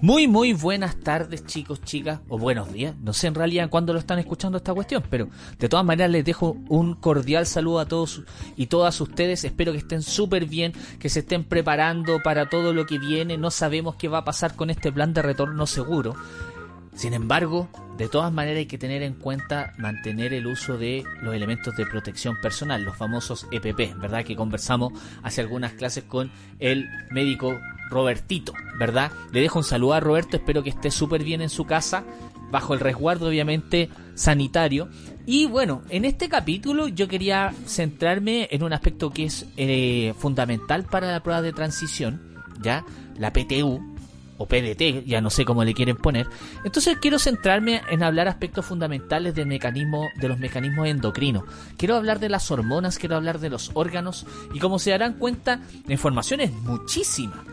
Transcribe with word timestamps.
Muy, 0.00 0.26
muy 0.26 0.52
buenas 0.52 0.96
tardes, 0.96 1.46
chicos, 1.46 1.80
chicas, 1.82 2.20
o 2.28 2.36
buenos 2.36 2.72
días. 2.72 2.94
No 3.00 3.12
sé 3.12 3.28
en 3.28 3.34
realidad 3.34 3.70
cuándo 3.70 3.92
lo 3.92 3.98
están 3.98 4.18
escuchando 4.18 4.58
esta 4.58 4.74
cuestión, 4.74 5.02
pero 5.08 5.28
de 5.58 5.68
todas 5.68 5.86
maneras 5.86 6.10
les 6.10 6.24
dejo 6.24 6.58
un 6.68 6.94
cordial 6.94 7.46
saludo 7.46 7.78
a 7.78 7.86
todos 7.86 8.22
y 8.56 8.66
todas 8.66 9.00
ustedes. 9.00 9.44
Espero 9.44 9.72
que 9.72 9.78
estén 9.78 10.02
súper 10.02 10.46
bien, 10.46 10.72
que 10.98 11.08
se 11.08 11.20
estén 11.20 11.44
preparando 11.44 12.20
para 12.22 12.50
todo 12.50 12.74
lo 12.74 12.86
que 12.86 12.98
viene. 12.98 13.38
No 13.38 13.50
sabemos 13.50 13.94
qué 13.96 14.08
va 14.08 14.18
a 14.18 14.24
pasar 14.24 14.56
con 14.56 14.68
este 14.68 14.92
plan 14.92 15.14
de 15.14 15.22
retorno 15.22 15.66
seguro. 15.66 16.14
Sin 16.94 17.14
embargo, 17.14 17.68
de 17.96 18.08
todas 18.08 18.32
maneras 18.32 18.58
hay 18.58 18.66
que 18.66 18.78
tener 18.78 19.02
en 19.02 19.14
cuenta 19.14 19.72
mantener 19.78 20.32
el 20.32 20.46
uso 20.46 20.76
de 20.76 21.04
los 21.22 21.34
elementos 21.34 21.74
de 21.76 21.86
protección 21.86 22.36
personal, 22.40 22.84
los 22.84 22.96
famosos 22.96 23.48
EPP, 23.50 23.98
¿verdad? 23.98 24.24
Que 24.24 24.36
conversamos 24.36 24.92
hace 25.22 25.40
algunas 25.40 25.72
clases 25.72 26.04
con 26.04 26.30
el 26.60 26.88
médico 27.10 27.58
Robertito, 27.90 28.52
¿verdad? 28.78 29.12
Le 29.32 29.40
dejo 29.40 29.58
un 29.58 29.64
saludo 29.64 29.94
a 29.94 30.00
Roberto, 30.00 30.36
espero 30.36 30.62
que 30.62 30.70
esté 30.70 30.90
súper 30.90 31.22
bien 31.22 31.42
en 31.42 31.50
su 31.50 31.64
casa, 31.64 32.04
bajo 32.50 32.74
el 32.74 32.80
resguardo 32.80 33.28
obviamente 33.28 33.90
sanitario. 34.14 34.88
Y 35.26 35.46
bueno, 35.46 35.82
en 35.88 36.04
este 36.04 36.28
capítulo 36.28 36.88
yo 36.88 37.08
quería 37.08 37.54
centrarme 37.66 38.48
en 38.50 38.62
un 38.62 38.72
aspecto 38.72 39.10
que 39.10 39.24
es 39.24 39.46
eh, 39.56 40.14
fundamental 40.18 40.84
para 40.84 41.10
la 41.10 41.22
prueba 41.22 41.42
de 41.42 41.52
transición, 41.52 42.42
¿ya? 42.62 42.84
La 43.16 43.32
PTU, 43.32 43.94
o 44.36 44.46
PDT, 44.46 45.04
ya 45.06 45.20
no 45.20 45.30
sé 45.30 45.44
cómo 45.44 45.64
le 45.64 45.74
quieren 45.74 45.96
poner. 45.96 46.26
Entonces 46.64 46.98
quiero 47.00 47.18
centrarme 47.18 47.82
en 47.90 48.02
hablar 48.02 48.28
aspectos 48.28 48.66
fundamentales 48.66 49.34
del 49.34 49.46
mecanismo, 49.46 50.08
de 50.16 50.28
los 50.28 50.38
mecanismos 50.38 50.88
endocrinos. 50.88 51.44
Quiero 51.76 51.96
hablar 51.96 52.18
de 52.20 52.28
las 52.28 52.50
hormonas, 52.50 52.98
quiero 52.98 53.16
hablar 53.16 53.38
de 53.38 53.50
los 53.50 53.70
órganos 53.74 54.26
y 54.52 54.58
como 54.58 54.78
se 54.78 54.90
darán 54.90 55.14
cuenta, 55.14 55.60
la 55.86 55.92
información 55.92 56.40
es 56.40 56.52
muchísima. 56.52 57.44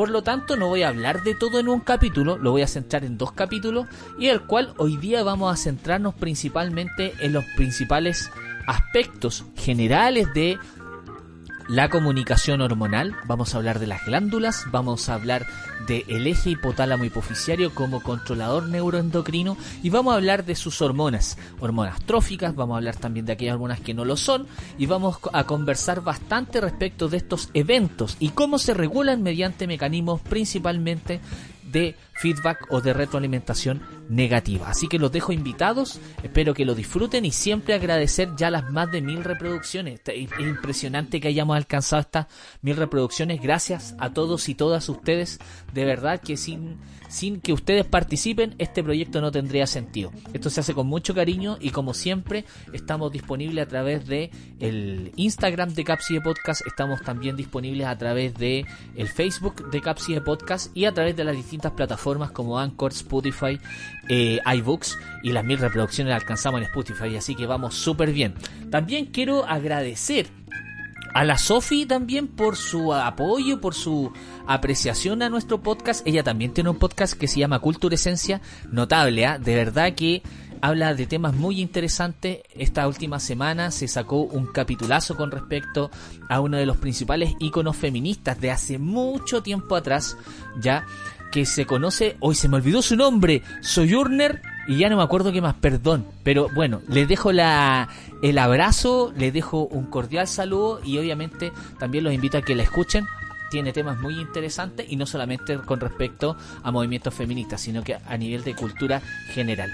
Por 0.00 0.08
lo 0.08 0.22
tanto, 0.22 0.56
no 0.56 0.68
voy 0.68 0.82
a 0.82 0.88
hablar 0.88 1.24
de 1.24 1.34
todo 1.34 1.60
en 1.60 1.68
un 1.68 1.80
capítulo, 1.80 2.38
lo 2.38 2.52
voy 2.52 2.62
a 2.62 2.66
centrar 2.66 3.04
en 3.04 3.18
dos 3.18 3.32
capítulos 3.32 3.86
y 4.18 4.28
el 4.28 4.40
cual 4.40 4.72
hoy 4.78 4.96
día 4.96 5.22
vamos 5.22 5.52
a 5.52 5.62
centrarnos 5.62 6.14
principalmente 6.14 7.12
en 7.20 7.34
los 7.34 7.44
principales 7.54 8.30
aspectos 8.66 9.44
generales 9.56 10.32
de 10.32 10.58
la 11.70 11.88
comunicación 11.88 12.62
hormonal, 12.62 13.14
vamos 13.26 13.54
a 13.54 13.58
hablar 13.58 13.78
de 13.78 13.86
las 13.86 14.04
glándulas, 14.04 14.64
vamos 14.72 15.08
a 15.08 15.14
hablar 15.14 15.46
del 15.86 16.26
eje 16.26 16.50
hipotálamo 16.50 17.04
hipoficiario 17.04 17.72
como 17.72 18.02
controlador 18.02 18.66
neuroendocrino 18.66 19.56
y 19.80 19.88
vamos 19.88 20.12
a 20.12 20.16
hablar 20.16 20.44
de 20.44 20.56
sus 20.56 20.82
hormonas, 20.82 21.38
hormonas 21.60 22.00
tróficas, 22.04 22.56
vamos 22.56 22.74
a 22.74 22.78
hablar 22.78 22.96
también 22.96 23.24
de 23.24 23.34
aquellas 23.34 23.54
hormonas 23.54 23.78
que 23.78 23.94
no 23.94 24.04
lo 24.04 24.16
son 24.16 24.48
y 24.78 24.86
vamos 24.86 25.18
a 25.32 25.44
conversar 25.44 26.02
bastante 26.02 26.60
respecto 26.60 27.08
de 27.08 27.18
estos 27.18 27.50
eventos 27.54 28.16
y 28.18 28.30
cómo 28.30 28.58
se 28.58 28.74
regulan 28.74 29.22
mediante 29.22 29.68
mecanismos 29.68 30.20
principalmente 30.22 31.20
de 31.70 31.96
feedback 32.14 32.66
o 32.70 32.80
de 32.80 32.92
retroalimentación 32.92 33.82
negativa. 34.08 34.68
Así 34.68 34.88
que 34.88 34.98
los 34.98 35.12
dejo 35.12 35.32
invitados, 35.32 36.00
espero 36.22 36.54
que 36.54 36.64
lo 36.64 36.74
disfruten 36.74 37.24
y 37.24 37.30
siempre 37.30 37.74
agradecer 37.74 38.30
ya 38.36 38.50
las 38.50 38.70
más 38.70 38.90
de 38.90 39.02
mil 39.02 39.24
reproducciones. 39.24 40.00
Es 40.06 40.28
impresionante 40.38 41.20
que 41.20 41.28
hayamos 41.28 41.56
alcanzado 41.56 42.00
estas 42.00 42.26
mil 42.62 42.76
reproducciones. 42.76 43.40
Gracias 43.40 43.94
a 43.98 44.12
todos 44.12 44.48
y 44.48 44.54
todas 44.54 44.88
ustedes. 44.88 45.38
De 45.72 45.84
verdad 45.84 46.20
que 46.20 46.36
sin 46.36 46.78
sin 47.10 47.40
que 47.40 47.52
ustedes 47.52 47.84
participen, 47.84 48.54
este 48.58 48.84
proyecto 48.84 49.20
no 49.20 49.32
tendría 49.32 49.66
sentido. 49.66 50.12
Esto 50.32 50.48
se 50.48 50.60
hace 50.60 50.74
con 50.74 50.86
mucho 50.86 51.12
cariño 51.12 51.58
y 51.60 51.70
como 51.70 51.92
siempre, 51.92 52.44
estamos 52.72 53.10
disponibles 53.10 53.66
a 53.66 53.68
través 53.68 54.06
de 54.06 54.30
el 54.60 55.12
Instagram 55.16 55.74
de 55.74 55.82
Capsi 55.82 56.20
Podcast, 56.20 56.64
estamos 56.66 57.02
también 57.02 57.36
disponibles 57.36 57.88
a 57.88 57.98
través 57.98 58.34
de 58.34 58.64
el 58.94 59.08
Facebook 59.08 59.70
de 59.70 59.80
Capsi 59.80 60.20
Podcast 60.20 60.74
y 60.76 60.84
a 60.84 60.94
través 60.94 61.16
de 61.16 61.24
las 61.24 61.34
distintas 61.34 61.59
plataformas 61.68 62.30
como 62.30 62.58
Anchor, 62.58 62.92
Spotify, 62.92 63.60
eh, 64.08 64.40
iBooks 64.56 64.98
y 65.22 65.32
las 65.32 65.44
mil 65.44 65.58
reproducciones 65.58 66.14
alcanzamos 66.14 66.60
en 66.60 66.66
Spotify, 66.66 67.16
así 67.16 67.34
que 67.34 67.46
vamos 67.46 67.74
súper 67.74 68.12
bien. 68.12 68.34
También 68.70 69.06
quiero 69.06 69.44
agradecer 69.46 70.28
a 71.14 71.24
la 71.24 71.38
Sofi 71.38 71.86
también 71.86 72.28
por 72.28 72.56
su 72.56 72.94
apoyo, 72.94 73.60
por 73.60 73.74
su 73.74 74.12
apreciación 74.46 75.22
a 75.22 75.28
nuestro 75.28 75.62
podcast. 75.62 76.06
Ella 76.06 76.22
también 76.22 76.52
tiene 76.52 76.70
un 76.70 76.78
podcast 76.78 77.14
que 77.14 77.28
se 77.28 77.40
llama 77.40 77.58
Cultura 77.58 77.94
Esencia, 77.94 78.40
notable, 78.70 79.26
¿ah? 79.26 79.38
de 79.38 79.54
verdad 79.54 79.94
que 79.94 80.22
habla 80.60 80.94
de 80.94 81.06
temas 81.06 81.34
muy 81.34 81.60
interesantes. 81.60 82.40
Esta 82.54 82.86
última 82.86 83.18
semana 83.18 83.70
se 83.70 83.88
sacó 83.88 84.22
un 84.22 84.46
capitulazo 84.46 85.16
con 85.16 85.30
respecto 85.30 85.90
a 86.28 86.40
uno 86.40 86.56
de 86.56 86.66
los 86.66 86.76
principales 86.76 87.34
íconos 87.40 87.76
feministas 87.76 88.40
de 88.40 88.50
hace 88.50 88.78
mucho 88.78 89.42
tiempo 89.42 89.76
atrás, 89.76 90.16
ya 90.60 90.86
que 91.30 91.46
se 91.46 91.66
conoce, 91.66 92.16
hoy 92.20 92.34
se 92.34 92.48
me 92.48 92.56
olvidó 92.56 92.82
su 92.82 92.96
nombre, 92.96 93.42
Sojourner 93.60 94.42
y 94.68 94.78
ya 94.78 94.88
no 94.88 94.96
me 94.96 95.02
acuerdo 95.02 95.32
qué 95.32 95.40
más, 95.40 95.54
perdón. 95.54 96.06
Pero 96.22 96.48
bueno, 96.54 96.80
les 96.88 97.08
dejo 97.08 97.32
la, 97.32 97.88
el 98.22 98.38
abrazo, 98.38 99.12
les 99.16 99.32
dejo 99.32 99.66
un 99.66 99.86
cordial 99.86 100.28
saludo 100.28 100.80
y 100.84 100.98
obviamente 100.98 101.52
también 101.78 102.04
los 102.04 102.12
invito 102.12 102.38
a 102.38 102.42
que 102.42 102.54
la 102.54 102.62
escuchen. 102.62 103.06
Tiene 103.50 103.72
temas 103.72 103.98
muy 103.98 104.20
interesantes 104.20 104.86
y 104.88 104.96
no 104.96 105.06
solamente 105.06 105.58
con 105.58 105.80
respecto 105.80 106.36
a 106.62 106.70
movimientos 106.70 107.14
feministas, 107.14 107.60
sino 107.60 107.82
que 107.82 107.94
a 107.94 108.16
nivel 108.16 108.44
de 108.44 108.54
cultura 108.54 109.02
general. 109.32 109.70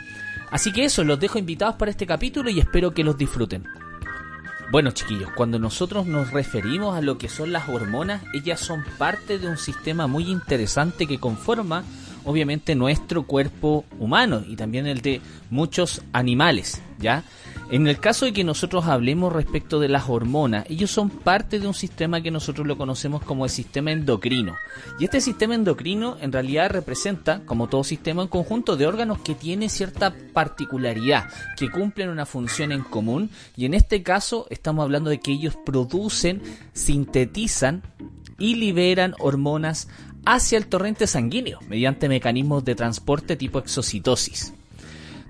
Así 0.51 0.73
que 0.73 0.85
eso, 0.85 1.05
los 1.05 1.21
dejo 1.21 1.39
invitados 1.39 1.77
para 1.77 1.91
este 1.91 2.07
capítulo 2.07 2.49
y 2.49 2.61
espero 2.61 2.93
que 2.93 3.05
los 3.05 3.19
disfruten. 3.19 3.65
Bueno 4.69 4.91
chiquillos, 4.91 5.31
cuando 5.37 5.61
nosotros 5.61 6.07
nos 6.07 6.33
referimos 6.33 6.97
a 6.97 7.01
lo 7.01 7.19
que 7.19 7.29
son 7.29 7.53
las 7.53 7.69
hormonas, 7.69 8.23
ellas 8.35 8.59
son 8.59 8.85
parte 8.99 9.39
de 9.39 9.49
un 9.49 9.59
sistema 9.59 10.09
muy 10.09 10.29
interesante 10.29 11.07
que 11.07 11.21
conforma 11.21 11.85
obviamente 12.25 12.75
nuestro 12.75 13.23
cuerpo 13.23 13.85
humano 14.01 14.43
y 14.47 14.57
también 14.57 14.89
el 14.89 15.03
de 15.03 15.21
muchos 15.51 16.03
animales, 16.13 16.83
¿ya? 16.99 17.23
En 17.69 17.89
el 17.89 17.99
caso 17.99 18.27
de 18.27 18.33
que 18.33 18.45
nosotros 18.45 18.87
hablemos 18.87 19.33
respecto 19.33 19.81
de 19.81 19.89
las 19.89 20.09
hormonas, 20.09 20.65
ellos 20.71 20.89
son 20.89 21.11
parte 21.11 21.59
de 21.59 21.67
un 21.67 21.75
sistema 21.75 22.21
que 22.21 22.31
nosotros 22.31 22.65
lo 22.65 22.79
conocemos 22.79 23.23
como 23.23 23.45
el 23.45 23.51
sistema 23.51 23.91
endocrino. 23.91 24.55
Y 25.01 25.05
este 25.05 25.21
sistema 25.21 25.57
endocrino 25.57 26.17
en 26.21 26.31
realidad 26.31 26.71
representa, 26.71 27.41
como 27.45 27.69
todo 27.69 27.83
sistema, 27.83 28.23
un 28.23 28.29
conjunto 28.29 28.77
de 28.77 28.87
órganos 28.87 29.19
que 29.19 29.35
tiene 29.35 29.69
cierta 29.69 30.15
particularidad, 30.33 31.29
que 31.57 31.69
cumplen 31.69 32.11
una 32.11 32.25
función 32.25 32.71
en 32.71 32.83
común. 32.83 33.31
Y 33.57 33.65
en 33.65 33.75
este 33.75 34.05
caso 34.05 34.47
estamos 34.49 34.85
hablando 34.85 35.11
de 35.11 35.19
que 35.19 35.33
ellos 35.33 35.57
producen, 35.67 36.43
sintetizan 36.73 37.83
y 38.39 38.55
liberan 38.55 39.15
hormonas 39.19 39.89
hacia 40.25 40.57
el 40.57 40.69
torrente 40.69 41.09
sanguíneo 41.09 41.59
mediante 41.69 42.09
mecanismos 42.09 42.65
de 42.65 42.77
transporte 42.77 43.35
tipo 43.35 43.59
exocitosis. 43.59 44.53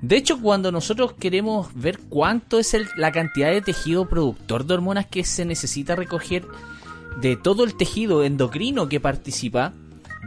De 0.03 0.17
hecho, 0.17 0.41
cuando 0.41 0.71
nosotros 0.71 1.15
queremos 1.15 1.69
ver 1.75 1.99
cuánto 2.09 2.59
es 2.59 2.77
la 2.97 3.13
cantidad 3.13 3.51
de 3.51 3.63
tejido 3.63 4.09
productor 4.09 4.67
de 4.67 4.75
hormonas 4.75 5.07
que 5.07 5.25
se 5.25 5.45
necesita 5.45 5.97
recoger 5.97 6.47
de 7.21 7.37
todo 7.37 7.65
el 7.65 7.77
tejido 7.77 8.23
endocrino 8.23 8.89
que 8.89 9.01
participa, 9.01 9.73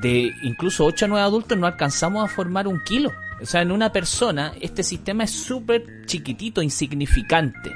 de 0.02 0.34
incluso 0.44 0.86
8 0.86 1.06
a 1.06 1.08
9 1.08 1.24
adultos 1.24 1.58
no 1.58 1.68
alcanzamos 1.68 2.24
a 2.26 2.34
formar 2.34 2.68
un 2.68 2.82
kilo. 2.84 3.12
O 3.42 3.46
sea, 3.46 3.62
en 3.62 3.72
una 3.72 3.92
persona 3.92 4.54
este 4.60 4.84
sistema 4.84 5.24
es 5.24 5.32
súper 5.32 6.06
chiquitito, 6.06 6.62
insignificante. 6.62 7.76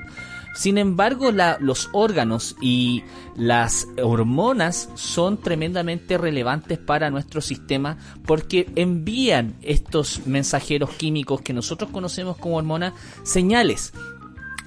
Sin 0.53 0.77
embargo, 0.77 1.31
los 1.31 1.89
órganos 1.93 2.55
y 2.61 3.03
las 3.35 3.87
hormonas 4.01 4.89
son 4.93 5.37
tremendamente 5.37 6.17
relevantes 6.17 6.77
para 6.77 7.09
nuestro 7.09 7.41
sistema 7.41 7.97
porque 8.25 8.69
envían 8.75 9.55
estos 9.63 10.27
mensajeros 10.27 10.91
químicos 10.91 11.41
que 11.41 11.53
nosotros 11.53 11.89
conocemos 11.91 12.37
como 12.37 12.57
hormonas 12.57 12.93
señales. 13.23 13.93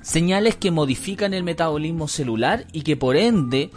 Señales 0.02 0.56
que 0.56 0.72
modifican 0.72 1.34
el 1.34 1.44
metabolismo 1.44 2.08
celular 2.08 2.66
y 2.72 2.82
que 2.82 2.96
por 2.96 3.16
ende 3.16 3.70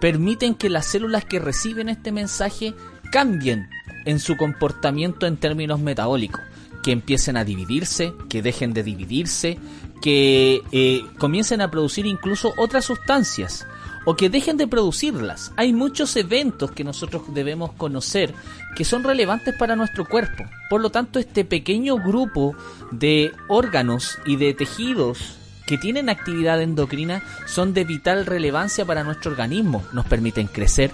permiten 0.00 0.56
que 0.56 0.70
las 0.70 0.86
células 0.86 1.24
que 1.24 1.38
reciben 1.38 1.88
este 1.88 2.10
mensaje 2.10 2.74
cambien 3.12 3.68
en 4.04 4.18
su 4.18 4.36
comportamiento 4.36 5.26
en 5.26 5.36
términos 5.36 5.78
metabólicos 5.78 6.40
que 6.84 6.92
empiecen 6.92 7.38
a 7.38 7.44
dividirse, 7.44 8.12
que 8.28 8.42
dejen 8.42 8.74
de 8.74 8.82
dividirse, 8.82 9.58
que 10.04 10.62
eh, 10.70 11.02
comiencen 11.16 11.62
a 11.62 11.70
producir 11.70 12.04
incluso 12.04 12.52
otras 12.58 12.84
sustancias 12.84 13.66
o 14.04 14.16
que 14.16 14.28
dejen 14.28 14.58
de 14.58 14.68
producirlas. 14.68 15.50
Hay 15.56 15.72
muchos 15.72 16.14
eventos 16.16 16.72
que 16.72 16.84
nosotros 16.84 17.22
debemos 17.32 17.72
conocer 17.72 18.34
que 18.76 18.84
son 18.84 19.02
relevantes 19.02 19.54
para 19.58 19.76
nuestro 19.76 20.04
cuerpo. 20.04 20.44
Por 20.68 20.82
lo 20.82 20.90
tanto, 20.90 21.18
este 21.18 21.46
pequeño 21.46 21.96
grupo 21.96 22.54
de 22.90 23.32
órganos 23.48 24.18
y 24.26 24.36
de 24.36 24.52
tejidos 24.52 25.38
que 25.66 25.78
tienen 25.78 26.10
actividad 26.10 26.60
endocrina 26.60 27.22
son 27.46 27.72
de 27.72 27.84
vital 27.84 28.26
relevancia 28.26 28.84
para 28.84 29.04
nuestro 29.04 29.30
organismo. 29.30 29.82
Nos 29.94 30.04
permiten 30.04 30.48
crecer, 30.48 30.90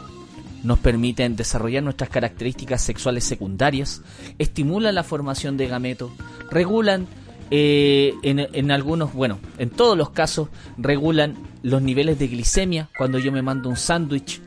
nos 0.63 0.79
permiten 0.79 1.35
desarrollar 1.35 1.83
nuestras 1.83 2.11
características 2.11 2.81
sexuales 2.81 3.25
secundarias, 3.25 4.03
estimulan 4.39 4.95
la 4.95 5.03
formación 5.03 5.57
de 5.57 5.67
gametos, 5.67 6.13
regulan 6.49 7.09
eh, 7.51 8.15
en, 8.23 8.71
algunos, 8.71 9.13
bueno, 9.13 9.39
en 9.59 9.71
todos 9.71 9.97
los 9.97 10.11
casos 10.11 10.49
regulan 10.79 11.37
los 11.63 11.83
niveles 11.83 12.19
de 12.19 12.29
glicemia 12.29 12.89
cuando 12.97 13.19
yo 13.19 13.33
me 13.33 13.43
mando 13.43 13.69
un 13.69 13.77
sándwich, 13.77 14.41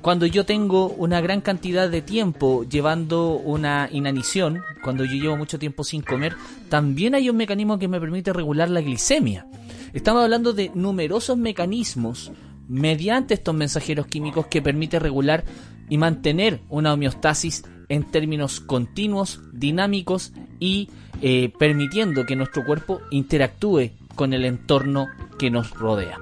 cuando 0.00 0.26
yo 0.26 0.46
tengo 0.46 0.90
una 0.90 1.20
gran 1.20 1.40
cantidad 1.40 1.90
de 1.90 2.02
tiempo 2.02 2.64
llevando 2.64 3.32
una 3.32 3.88
inanición, 3.90 4.62
cuando 4.84 5.04
yo 5.04 5.14
llevo 5.14 5.36
mucho 5.36 5.58
tiempo 5.58 5.82
sin 5.82 6.02
comer, 6.02 6.36
también 6.68 7.16
hay 7.16 7.28
un 7.28 7.36
mecanismo 7.36 7.80
que 7.80 7.88
me 7.88 7.98
permite 7.98 8.32
regular 8.32 8.70
la 8.70 8.80
glicemia. 8.80 9.48
Estamos 9.92 10.22
hablando 10.22 10.52
de 10.52 10.70
numerosos 10.74 11.36
mecanismos 11.36 12.30
mediante 12.68 13.34
estos 13.34 13.54
mensajeros 13.54 14.06
químicos 14.06 14.46
que 14.46 14.62
permite 14.62 15.00
regular 15.00 15.44
y 15.88 15.98
mantener 15.98 16.60
una 16.68 16.92
homeostasis 16.92 17.64
en 17.88 18.04
términos 18.04 18.60
continuos, 18.60 19.40
dinámicos 19.52 20.32
y 20.58 20.88
eh, 21.22 21.52
permitiendo 21.58 22.26
que 22.26 22.36
nuestro 22.36 22.64
cuerpo 22.64 23.00
interactúe 23.10 23.90
con 24.14 24.32
el 24.32 24.44
entorno 24.44 25.08
que 25.38 25.50
nos 25.50 25.70
rodea. 25.70 26.18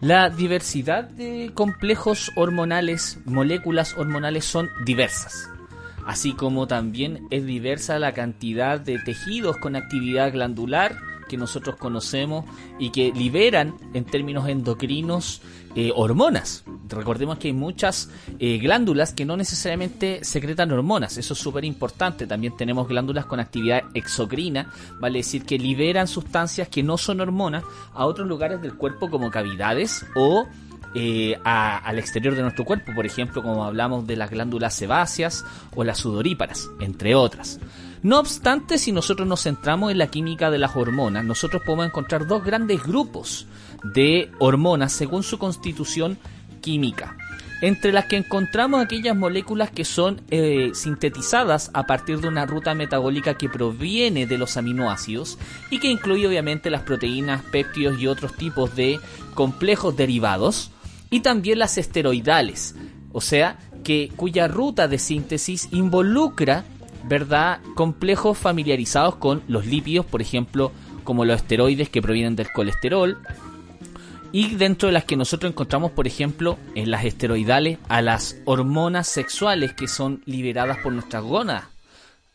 La 0.00 0.28
diversidad 0.28 1.04
de 1.04 1.50
complejos 1.54 2.30
hormonales, 2.36 3.18
moléculas 3.24 3.96
hormonales 3.96 4.44
son 4.44 4.68
diversas, 4.84 5.48
así 6.06 6.32
como 6.32 6.66
también 6.66 7.26
es 7.30 7.46
diversa 7.46 7.98
la 7.98 8.12
cantidad 8.12 8.78
de 8.78 8.98
tejidos 8.98 9.56
con 9.56 9.76
actividad 9.76 10.32
glandular, 10.32 10.96
que 11.24 11.36
nosotros 11.36 11.76
conocemos 11.76 12.44
y 12.78 12.90
que 12.90 13.12
liberan 13.12 13.74
en 13.92 14.04
términos 14.04 14.48
endocrinos 14.48 15.42
eh, 15.76 15.90
hormonas. 15.94 16.64
Recordemos 16.88 17.38
que 17.38 17.48
hay 17.48 17.52
muchas 17.52 18.08
eh, 18.38 18.58
glándulas 18.58 19.12
que 19.12 19.24
no 19.24 19.36
necesariamente 19.36 20.22
secretan 20.22 20.70
hormonas, 20.70 21.16
eso 21.18 21.32
es 21.32 21.38
súper 21.40 21.64
importante. 21.64 22.26
También 22.26 22.56
tenemos 22.56 22.86
glándulas 22.86 23.26
con 23.26 23.40
actividad 23.40 23.82
exocrina, 23.94 24.70
vale 25.00 25.18
decir 25.18 25.44
que 25.44 25.58
liberan 25.58 26.06
sustancias 26.06 26.68
que 26.68 26.82
no 26.82 26.96
son 26.96 27.20
hormonas 27.20 27.64
a 27.92 28.06
otros 28.06 28.28
lugares 28.28 28.62
del 28.62 28.74
cuerpo 28.74 29.10
como 29.10 29.30
cavidades 29.30 30.06
o 30.14 30.46
eh, 30.96 31.36
al 31.42 31.98
exterior 31.98 32.36
de 32.36 32.42
nuestro 32.42 32.64
cuerpo, 32.64 32.92
por 32.94 33.04
ejemplo, 33.04 33.42
como 33.42 33.64
hablamos 33.64 34.06
de 34.06 34.14
las 34.14 34.30
glándulas 34.30 34.74
sebáceas 34.74 35.44
o 35.74 35.82
las 35.82 35.98
sudoríparas, 35.98 36.70
entre 36.78 37.16
otras. 37.16 37.58
No 38.04 38.20
obstante, 38.20 38.76
si 38.76 38.92
nosotros 38.92 39.26
nos 39.26 39.42
centramos 39.42 39.90
en 39.90 39.96
la 39.96 40.08
química 40.08 40.50
de 40.50 40.58
las 40.58 40.76
hormonas, 40.76 41.24
nosotros 41.24 41.62
podemos 41.64 41.86
encontrar 41.86 42.26
dos 42.26 42.44
grandes 42.44 42.82
grupos 42.82 43.46
de 43.82 44.30
hormonas 44.38 44.92
según 44.92 45.22
su 45.22 45.38
constitución 45.38 46.18
química 46.60 47.16
entre 47.62 47.92
las 47.92 48.04
que 48.04 48.18
encontramos 48.18 48.84
aquellas 48.84 49.16
moléculas 49.16 49.70
que 49.70 49.86
son 49.86 50.20
eh, 50.30 50.72
sintetizadas 50.74 51.70
a 51.72 51.86
partir 51.86 52.20
de 52.20 52.28
una 52.28 52.44
ruta 52.44 52.74
metabólica 52.74 53.38
que 53.38 53.48
proviene 53.48 54.26
de 54.26 54.36
los 54.36 54.58
aminoácidos 54.58 55.38
y 55.70 55.78
que 55.78 55.88
incluye 55.88 56.26
obviamente 56.26 56.68
las 56.68 56.82
proteínas, 56.82 57.42
péptidos 57.44 57.98
y 57.98 58.06
otros 58.06 58.36
tipos 58.36 58.76
de 58.76 59.00
complejos 59.32 59.96
derivados 59.96 60.72
y 61.08 61.20
también 61.20 61.58
las 61.58 61.78
esteroidales, 61.78 62.74
o 63.12 63.22
sea, 63.22 63.58
que 63.82 64.10
cuya 64.14 64.46
ruta 64.46 64.86
de 64.86 64.98
síntesis 64.98 65.68
involucra 65.72 66.64
¿verdad? 67.06 67.60
Complejos 67.74 68.38
familiarizados 68.38 69.16
con 69.16 69.42
los 69.46 69.66
lípidos, 69.66 70.06
por 70.06 70.22
ejemplo, 70.22 70.72
como 71.04 71.24
los 71.24 71.36
esteroides 71.36 71.88
que 71.90 72.02
provienen 72.02 72.36
del 72.36 72.50
colesterol. 72.50 73.18
Y 74.32 74.56
dentro 74.56 74.88
de 74.88 74.94
las 74.94 75.04
que 75.04 75.16
nosotros 75.16 75.52
encontramos, 75.52 75.92
por 75.92 76.08
ejemplo, 76.08 76.58
en 76.74 76.90
las 76.90 77.04
esteroidales, 77.04 77.78
a 77.88 78.02
las 78.02 78.36
hormonas 78.46 79.06
sexuales 79.06 79.74
que 79.74 79.86
son 79.86 80.22
liberadas 80.26 80.78
por 80.78 80.92
nuestras 80.92 81.22
gónadas. 81.22 81.66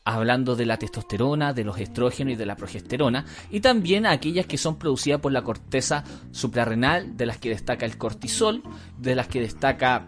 Hablando 0.05 0.55
de 0.55 0.65
la 0.65 0.77
testosterona, 0.77 1.51
de 1.53 1.65
los 1.65 1.77
estrógenos 1.77 2.33
y 2.33 2.37
de 2.37 2.45
la 2.45 2.55
progesterona. 2.55 3.25
Y 3.51 3.59
también 3.59 4.05
a 4.05 4.11
aquellas 4.11 4.45
que 4.45 4.57
son 4.57 4.77
producidas 4.77 5.19
por 5.19 5.33
la 5.33 5.41
corteza 5.41 6.05
suprarrenal, 6.31 7.17
de 7.17 7.25
las 7.25 7.37
que 7.37 7.49
destaca 7.49 7.85
el 7.85 7.97
cortisol, 7.97 8.63
de 8.97 9.15
las 9.15 9.27
que 9.27 9.41
destaca 9.41 10.07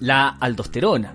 la 0.00 0.28
aldosterona. 0.28 1.14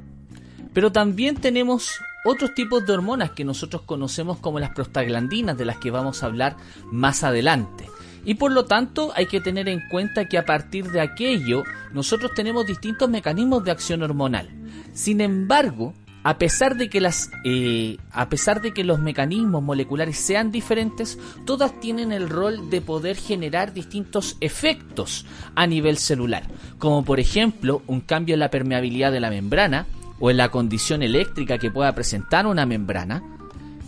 Pero 0.74 0.92
también 0.92 1.36
tenemos 1.36 2.00
otros 2.24 2.54
tipos 2.54 2.86
de 2.86 2.94
hormonas 2.94 3.32
que 3.32 3.46
nosotros 3.46 3.84
conocemos 3.84 4.38
como 4.40 4.60
las 4.60 4.72
prostaglandinas, 4.72 5.58
de 5.58 5.66
las 5.66 5.78
que 5.78 5.92
vamos 5.92 6.22
a 6.22 6.28
hablar 6.28 6.58
más 6.92 7.24
adelante. 7.24 7.86
Y 8.26 8.36
por 8.36 8.52
lo 8.52 8.66
tanto 8.66 9.12
hay 9.16 9.28
que 9.28 9.42
tener 9.42 9.70
en 9.70 9.82
cuenta 9.90 10.26
que 10.26 10.38
a 10.38 10.46
partir 10.46 10.92
de 10.92 11.02
aquello 11.02 11.64
nosotros 11.94 12.32
tenemos 12.36 12.68
distintos 12.68 13.10
mecanismos 13.10 13.64
de 13.64 13.72
acción 13.72 14.04
hormonal. 14.04 14.50
Sin 14.94 15.22
embargo, 15.22 15.94
a 16.24 16.38
pesar 16.38 16.76
de 16.76 16.90
que 16.90 17.00
las 17.00 17.32
eh, 17.46 17.98
a 18.12 18.28
pesar 18.28 18.62
de 18.62 18.74
que 18.74 18.84
los 18.84 19.00
mecanismos 19.00 19.64
moleculares 19.64 20.18
sean 20.18 20.52
diferentes, 20.52 21.18
todas 21.46 21.80
tienen 21.80 22.12
el 22.12 22.30
rol 22.30 22.70
de 22.70 22.82
poder 22.82 23.16
generar 23.16 23.74
distintos 23.74 24.36
efectos 24.42 25.26
a 25.56 25.66
nivel 25.66 25.98
celular, 25.98 26.44
como 26.78 27.06
por 27.06 27.22
ejemplo 27.22 27.82
un 27.88 28.02
cambio 28.02 28.34
en 28.34 28.42
la 28.42 28.52
permeabilidad 28.52 29.14
de 29.14 29.22
la 29.22 29.30
membrana, 29.30 29.88
o 30.20 30.30
en 30.30 30.38
la 30.38 30.50
condición 30.50 31.02
eléctrica 31.02 31.58
que 31.58 31.72
pueda 31.72 31.94
presentar 31.96 32.46
una 32.48 32.66
membrana, 32.66 33.24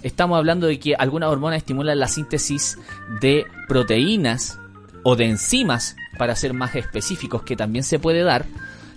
estamos 0.01 0.37
hablando 0.37 0.67
de 0.67 0.79
que 0.79 0.95
algunas 0.95 1.29
hormonas 1.29 1.57
estimulan 1.57 1.99
la 1.99 2.07
síntesis 2.07 2.77
de 3.19 3.45
proteínas 3.67 4.59
o 5.03 5.15
de 5.15 5.25
enzimas, 5.25 5.95
para 6.17 6.35
ser 6.35 6.53
más 6.53 6.75
específicos, 6.75 7.43
que 7.43 7.55
también 7.55 7.83
se 7.83 7.99
puede 7.99 8.23
dar, 8.23 8.45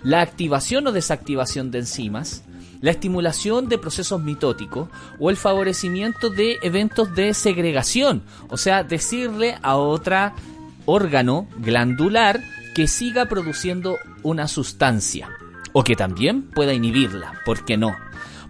la 0.03 0.21
activación 0.21 0.85
o 0.87 0.91
desactivación 0.91 1.71
de 1.71 1.79
enzimas, 1.79 2.43
la 2.81 2.91
estimulación 2.91 3.67
de 3.67 3.79
procesos 3.79 4.21
mitóticos 4.21 4.89
o 5.19 5.31
el 5.31 5.37
favorecimiento 5.37 6.29
de 6.29 6.59
eventos 6.61 7.15
de 7.15 7.33
segregación, 7.33 8.23
o 8.49 8.57
sea, 8.57 8.83
decirle 8.83 9.57
a 9.63 9.77
otra 9.77 10.35
órgano 10.85 11.47
glandular 11.57 12.39
que 12.75 12.87
siga 12.87 13.25
produciendo 13.25 13.97
una 14.21 14.47
sustancia 14.47 15.29
o 15.77 15.83
que 15.83 15.97
también 15.97 16.43
pueda 16.43 16.73
inhibirla, 16.73 17.33
¿por 17.43 17.65
qué 17.65 17.75
no? 17.75 17.97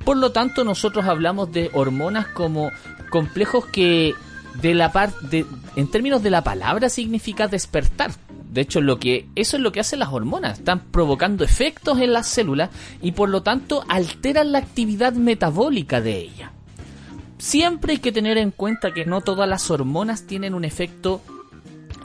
Por 0.03 0.15
lo 0.15 0.31
tanto, 0.31 0.63
nosotros 0.63 1.05
hablamos 1.05 1.51
de 1.51 1.71
hormonas 1.73 2.27
como 2.27 2.69
complejos 3.09 3.65
que 3.65 4.13
de 4.61 4.75
la 4.75 4.91
parte 4.91 5.43
en 5.75 5.87
términos 5.89 6.21
de 6.21 6.29
la 6.29 6.43
palabra 6.43 6.87
significa 6.87 7.47
despertar. 7.47 8.11
De 8.51 8.61
hecho, 8.61 8.79
lo 8.79 8.99
que 8.99 9.27
eso 9.33 9.57
es 9.57 9.63
lo 9.63 9.71
que 9.71 9.79
hacen 9.79 9.97
las 9.97 10.13
hormonas, 10.13 10.59
están 10.59 10.81
provocando 10.91 11.43
efectos 11.43 11.99
en 11.99 12.13
las 12.13 12.27
células 12.27 12.69
y 13.01 13.13
por 13.13 13.29
lo 13.29 13.41
tanto 13.41 13.83
alteran 13.89 14.51
la 14.51 14.59
actividad 14.59 15.13
metabólica 15.13 16.01
de 16.01 16.19
ella. 16.19 16.51
Siempre 17.39 17.93
hay 17.93 17.99
que 17.99 18.11
tener 18.11 18.37
en 18.37 18.51
cuenta 18.51 18.93
que 18.93 19.05
no 19.05 19.21
todas 19.21 19.49
las 19.49 19.71
hormonas 19.71 20.27
tienen 20.27 20.53
un 20.53 20.63
efecto 20.63 21.23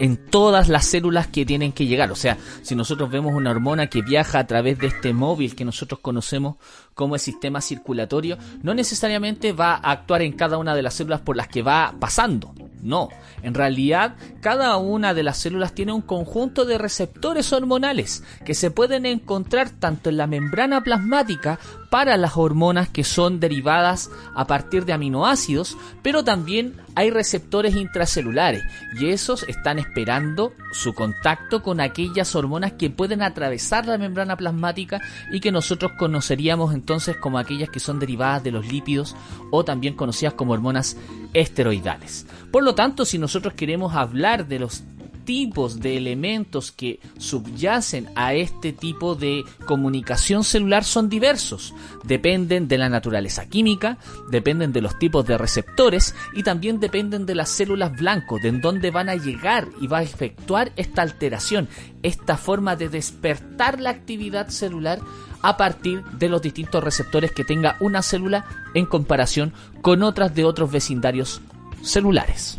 en 0.01 0.17
todas 0.17 0.69
las 0.69 0.87
células 0.87 1.29
que 1.29 1.47
tienen 1.47 1.73
que 1.73 1.87
llegar. 1.87 2.11
O 2.11 2.17
sea, 2.17 2.37
si 2.63 2.75
nosotros 2.75 3.11
vemos 3.11 3.35
una 3.35 3.51
hormona 3.51 3.87
que 3.87 4.03
viaja 4.03 4.41
a 4.41 4.47
través 4.47 4.79
de 4.79 4.89
este 4.89 5.13
móvil 5.13 5.55
que 5.55 5.65
nosotros 5.65 6.01
conocemos 6.01 6.57
como 6.95 7.15
el 7.15 7.21
sistema 7.21 7.61
circulatorio, 7.61 8.37
no 8.63 8.75
necesariamente 8.75 9.53
va 9.53 9.75
a 9.75 9.93
actuar 9.93 10.23
en 10.23 10.33
cada 10.33 10.59
una 10.59 10.75
de 10.75 10.83
las 10.83 10.95
células 10.95 11.21
por 11.21 11.37
las 11.37 11.49
que 11.49 11.63
va 11.63 11.95
pasando. 12.01 12.53
No, 12.83 13.11
en 13.43 13.53
realidad 13.53 14.17
cada 14.41 14.79
una 14.79 15.13
de 15.13 15.23
las 15.23 15.37
células 15.37 15.75
tiene 15.75 15.93
un 15.93 16.01
conjunto 16.01 16.65
de 16.65 16.79
receptores 16.79 17.53
hormonales 17.53 18.25
que 18.47 18.55
se 18.55 18.71
pueden 18.71 19.05
encontrar 19.05 19.69
tanto 19.69 20.09
en 20.09 20.17
la 20.17 20.27
membrana 20.27 20.83
plasmática 20.83 21.59
para 21.91 22.17
las 22.17 22.37
hormonas 22.37 22.89
que 22.89 23.05
son 23.05 23.41
derivadas 23.41 24.11
a 24.35 24.47
partir 24.47 24.85
de 24.85 24.93
aminoácidos, 24.93 25.77
pero 26.03 26.25
también 26.25 26.77
hay 26.95 27.11
receptores 27.11 27.75
intracelulares 27.75 28.63
y 28.99 29.09
esos 29.09 29.43
están 29.45 29.79
esperando 29.79 30.53
su 30.73 30.95
contacto 30.95 31.63
con 31.63 31.81
aquellas 31.81 32.35
hormonas 32.35 32.73
que 32.73 32.91
pueden 32.91 33.23
atravesar 33.23 33.87
la 33.87 33.99
membrana 33.99 34.37
plasmática 34.37 35.01
y 35.33 35.41
que 35.41 35.53
nosotros 35.53 35.93
conoceríamos 35.99 36.73
entonces 36.73 37.17
como 37.17 37.39
aquellas 37.39 37.71
que 37.71 37.81
son 37.81 37.99
derivadas 37.99 38.45
de 38.45 38.53
los 38.53 38.67
lípidos 38.67 39.17
o 39.51 39.65
también 39.65 39.95
conocidas 39.95 40.35
como 40.35 40.53
hormonas 40.53 40.97
esteroidales. 41.33 42.27
Por 42.53 42.63
lo 42.63 42.75
tanto, 42.75 43.05
si 43.05 43.19
nosotros 43.19 43.55
queremos 43.55 43.95
hablar 43.95 44.47
de 44.47 44.61
los 44.61 44.85
tipos 45.25 45.81
de 45.81 45.97
elementos 45.97 46.73
que 46.73 47.01
subyacen 47.19 48.09
a 48.15 48.35
este 48.35 48.73
tipo 48.73 49.15
de 49.15 49.45
comunicación 49.67 50.45
celular 50.45 50.85
son 50.85 51.09
diversos. 51.09 51.75
Dependen 52.05 52.69
de 52.69 52.79
la 52.79 52.89
naturaleza 52.89 53.49
química, 53.49 53.99
dependen 54.31 54.73
de 54.73 54.83
los 54.83 54.99
tipos 54.99 55.27
de 55.27 55.39
receptores 55.39 56.15
y 56.35 56.43
también 56.43 56.81
dependen 56.81 57.27
de 57.27 57.35
las 57.35 57.51
células 57.51 57.97
blancos, 57.97 58.43
de 58.43 58.49
en 58.49 58.61
dónde 58.61 58.91
van 58.91 59.09
a 59.09 59.15
llegar 59.15 59.69
y 59.81 59.87
va 59.87 59.99
a 59.99 60.03
efectuar 60.03 60.73
esta 60.77 61.03
alteración, 61.03 61.69
esta 62.03 62.37
forma 62.37 62.77
de 62.77 62.89
despertar 62.89 63.81
la 63.81 63.91
actividad 63.91 64.49
celular 64.49 65.01
a 65.43 65.57
partir 65.57 66.03
de 66.05 66.29
los 66.29 66.43
distintos 66.43 66.83
receptores 66.83 67.33
que 67.33 67.45
tenga 67.45 67.77
una 67.81 68.03
célula 68.03 68.45
en 68.75 68.87
comparación 68.87 69.53
con 69.81 70.03
otras 70.03 70.35
de 70.35 70.45
otros 70.45 70.71
vecindarios 70.71 71.41
celulares. 71.83 72.59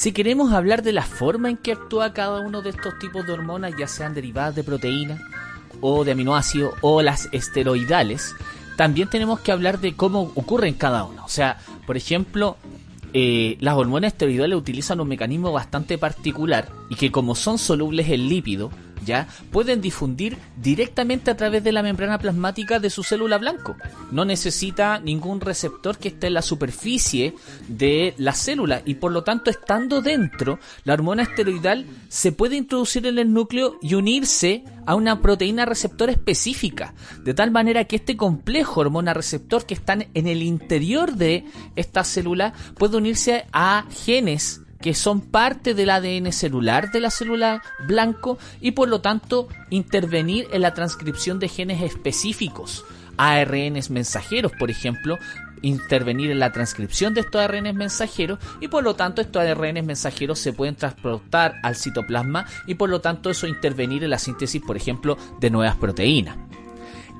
Si 0.00 0.12
queremos 0.12 0.54
hablar 0.54 0.82
de 0.82 0.94
la 0.94 1.02
forma 1.02 1.50
en 1.50 1.58
que 1.58 1.72
actúa 1.72 2.14
cada 2.14 2.40
uno 2.40 2.62
de 2.62 2.70
estos 2.70 2.98
tipos 2.98 3.26
de 3.26 3.34
hormonas, 3.34 3.74
ya 3.78 3.86
sean 3.86 4.14
derivadas 4.14 4.54
de 4.54 4.64
proteínas 4.64 5.20
o 5.82 6.04
de 6.04 6.12
aminoácidos 6.12 6.72
o 6.80 7.02
las 7.02 7.28
esteroidales, 7.32 8.34
también 8.78 9.10
tenemos 9.10 9.40
que 9.40 9.52
hablar 9.52 9.78
de 9.78 9.94
cómo 9.96 10.32
ocurre 10.36 10.68
en 10.68 10.74
cada 10.76 11.04
uno. 11.04 11.22
O 11.22 11.28
sea, 11.28 11.58
por 11.86 11.98
ejemplo, 11.98 12.56
eh, 13.12 13.58
las 13.60 13.74
hormonas 13.74 14.14
esteroidales 14.14 14.56
utilizan 14.56 15.02
un 15.02 15.08
mecanismo 15.08 15.52
bastante 15.52 15.98
particular 15.98 16.70
y 16.88 16.94
que 16.94 17.12
como 17.12 17.34
son 17.34 17.58
solubles 17.58 18.08
en 18.08 18.26
lípido, 18.26 18.70
ya 19.04 19.28
pueden 19.50 19.80
difundir 19.80 20.36
directamente 20.56 21.30
a 21.30 21.36
través 21.36 21.64
de 21.64 21.72
la 21.72 21.82
membrana 21.82 22.18
plasmática 22.18 22.78
de 22.78 22.90
su 22.90 23.02
célula 23.02 23.38
blanco. 23.38 23.76
No 24.10 24.24
necesita 24.24 24.98
ningún 24.98 25.40
receptor 25.40 25.98
que 25.98 26.08
esté 26.08 26.28
en 26.28 26.34
la 26.34 26.42
superficie 26.42 27.34
de 27.68 28.14
la 28.18 28.32
célula 28.32 28.82
y 28.84 28.94
por 28.94 29.12
lo 29.12 29.24
tanto 29.24 29.50
estando 29.50 30.02
dentro, 30.02 30.58
la 30.84 30.94
hormona 30.94 31.22
esteroidal 31.22 31.86
se 32.08 32.32
puede 32.32 32.56
introducir 32.56 33.06
en 33.06 33.18
el 33.18 33.32
núcleo 33.32 33.78
y 33.82 33.94
unirse 33.94 34.64
a 34.86 34.94
una 34.94 35.20
proteína 35.20 35.66
receptor 35.66 36.10
específica, 36.10 36.94
de 37.22 37.34
tal 37.34 37.50
manera 37.50 37.84
que 37.84 37.96
este 37.96 38.16
complejo 38.16 38.80
hormona 38.80 39.14
receptor 39.14 39.64
que 39.66 39.74
están 39.74 40.06
en 40.14 40.26
el 40.26 40.42
interior 40.42 41.14
de 41.14 41.44
esta 41.76 42.04
célula 42.04 42.52
puede 42.76 42.96
unirse 42.96 43.46
a 43.52 43.84
genes 44.04 44.62
que 44.80 44.94
son 44.94 45.20
parte 45.20 45.74
del 45.74 45.90
ADN 45.90 46.32
celular 46.32 46.90
de 46.90 47.00
la 47.00 47.10
célula 47.10 47.62
blanco 47.86 48.38
y 48.60 48.72
por 48.72 48.88
lo 48.88 49.00
tanto 49.00 49.48
intervenir 49.68 50.48
en 50.52 50.62
la 50.62 50.74
transcripción 50.74 51.38
de 51.38 51.48
genes 51.48 51.82
específicos, 51.82 52.84
ARNs 53.16 53.90
mensajeros, 53.90 54.52
por 54.58 54.70
ejemplo, 54.70 55.18
intervenir 55.62 56.30
en 56.30 56.38
la 56.38 56.52
transcripción 56.52 57.12
de 57.12 57.20
estos 57.20 57.42
ARNs 57.42 57.74
mensajeros 57.74 58.38
y 58.60 58.68
por 58.68 58.82
lo 58.82 58.94
tanto 58.94 59.20
estos 59.20 59.42
ARNs 59.42 59.84
mensajeros 59.84 60.38
se 60.38 60.52
pueden 60.52 60.76
transportar 60.76 61.56
al 61.62 61.76
citoplasma 61.76 62.46
y 62.66 62.74
por 62.74 62.88
lo 62.88 63.00
tanto 63.00 63.30
eso 63.30 63.46
intervenir 63.46 64.04
en 64.04 64.10
la 64.10 64.18
síntesis, 64.18 64.62
por 64.62 64.76
ejemplo, 64.76 65.18
de 65.40 65.50
nuevas 65.50 65.76
proteínas. 65.76 66.36